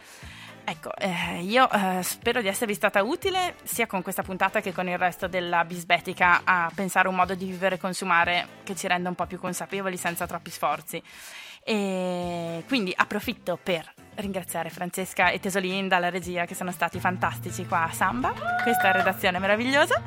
Ecco, 0.65 0.95
eh, 0.97 1.41
io 1.43 1.69
eh, 1.71 2.03
spero 2.03 2.41
di 2.41 2.49
esservi 2.49 2.75
stata 2.75 3.03
utile 3.03 3.57
sia 3.65 3.87
con 3.87 4.03
questa 4.03 4.23
puntata 4.23 4.61
che 4.61 4.73
con 4.73 4.89
il 4.89 4.97
resto 4.97 5.27
della 5.27 5.65
bisbetica 5.65 6.43
a 6.45 6.71
pensare 6.75 7.09
un 7.09 7.17
modo 7.17 7.35
di 7.35 7.47
vivere 7.47 7.75
e 7.75 7.79
consumare 7.79 8.47
che 8.63 8.77
ci 8.77 8.87
renda 8.87 9.09
un 9.09 9.15
po' 9.15 9.27
più 9.27 9.39
consapevoli 9.39 9.97
senza 9.97 10.27
troppi 10.27 10.51
sforzi. 10.51 11.03
E 11.65 12.65
quindi 12.67 12.93
approfitto 12.95 13.59
per 13.61 13.93
ringraziare 14.17 14.69
Francesca 14.69 15.31
e 15.31 15.41
Tesolin 15.41 15.89
dalla 15.89 16.11
regia 16.11 16.45
che 16.45 16.55
sono 16.55 16.71
stati 16.71 17.01
fantastici 17.01 17.67
qua 17.67 17.85
a 17.85 17.93
Samba, 17.93 18.33
questa 18.63 18.93
redazione 18.93 19.39
meravigliosa. 19.39 20.01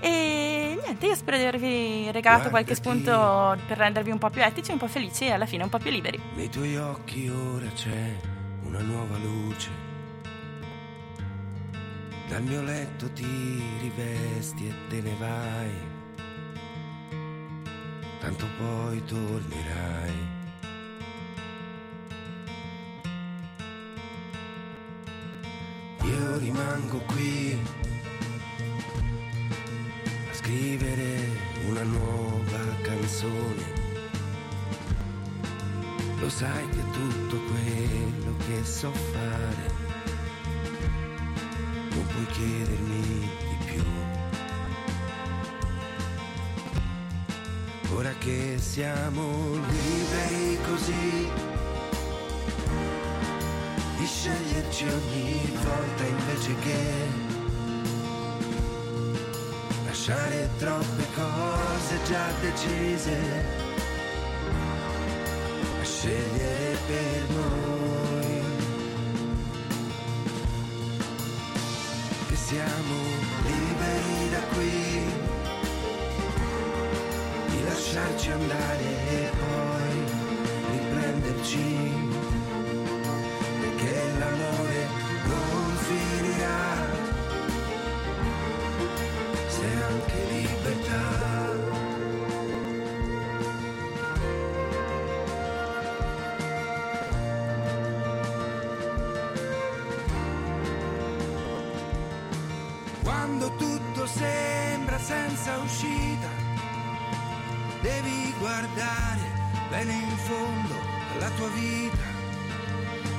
E 0.00 0.78
niente, 0.82 1.06
io 1.06 1.14
spero 1.14 1.36
di 1.36 1.44
avervi 1.44 2.10
regalato 2.10 2.50
qualche 2.50 2.74
spunto 2.74 3.56
per 3.66 3.78
rendervi 3.78 4.10
un 4.10 4.18
po' 4.18 4.30
più 4.30 4.42
etici, 4.42 4.70
un 4.72 4.78
po' 4.78 4.88
felici 4.88 5.26
e 5.26 5.32
alla 5.32 5.46
fine 5.46 5.62
un 5.62 5.70
po' 5.70 5.78
più 5.78 5.90
liberi. 5.90 6.20
Nei 6.34 6.48
tuoi 6.48 6.76
occhi 6.76 7.28
ora 7.28 7.68
c'è 7.68 8.16
una 8.64 8.80
nuova 8.80 9.16
luce 9.18 9.93
dal 12.34 12.42
mio 12.42 12.62
letto 12.62 13.08
ti 13.12 13.62
rivesti 13.80 14.66
e 14.66 14.74
te 14.88 15.00
ne 15.00 15.14
vai, 15.20 15.70
tanto 18.18 18.44
poi 18.58 19.00
dormirai. 19.04 20.12
Io 26.02 26.38
rimango 26.38 26.98
qui 27.06 27.56
a 30.28 30.34
scrivere 30.34 31.28
una 31.68 31.84
nuova 31.84 32.82
canzone. 32.82 33.82
Lo 36.18 36.28
sai 36.28 36.68
che 36.70 36.82
tutto 36.90 37.36
quello 37.36 38.36
che 38.44 38.64
so 38.64 38.90
fare 38.90 39.83
puoi 42.14 42.26
chiedermi 42.26 43.00
di 43.00 43.56
più. 43.66 43.82
Ora 47.96 48.12
che 48.18 48.56
siamo 48.58 49.54
liberi 49.54 50.58
così 50.68 51.28
di 53.96 54.06
sceglierci 54.06 54.84
ogni 54.84 55.58
volta 55.62 56.04
invece 56.04 56.54
che 56.58 56.82
lasciare 59.86 60.50
troppe 60.58 61.06
cose 61.14 61.98
già 62.06 62.30
decise 62.40 63.18
a 65.80 65.84
scegliere 65.84 66.76
per 66.86 67.30
noi 67.30 67.73
qui 74.54 75.02
di 77.50 77.64
lasciarci 77.64 78.30
andare 78.30 78.84
e 79.08 79.30
poi 79.42 79.96
riprenderci 80.70 81.92
perché 83.60 83.94
l'amore 84.18 84.86
non 85.26 85.76
finirà. 85.86 86.62
Se 89.48 89.66
anche 89.90 90.18
libertà 90.30 90.63
devi 107.84 108.34
guardare 108.38 109.20
bene 109.68 109.92
in 109.92 110.16
fondo 110.16 110.74
alla 111.12 111.28
tua 111.36 111.48
vita 111.48 112.06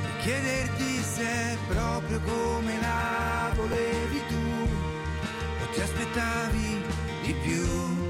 e 0.07 0.21
chiederti 0.23 1.03
se 1.03 1.23
è 1.23 1.57
proprio 1.67 2.19
come 2.21 2.73
la 2.81 3.51
volevi 3.53 4.21
tu 4.27 4.67
o 5.61 5.69
ti 5.71 5.81
aspettavi 5.81 6.81
di 7.21 7.33
più. 7.43 8.04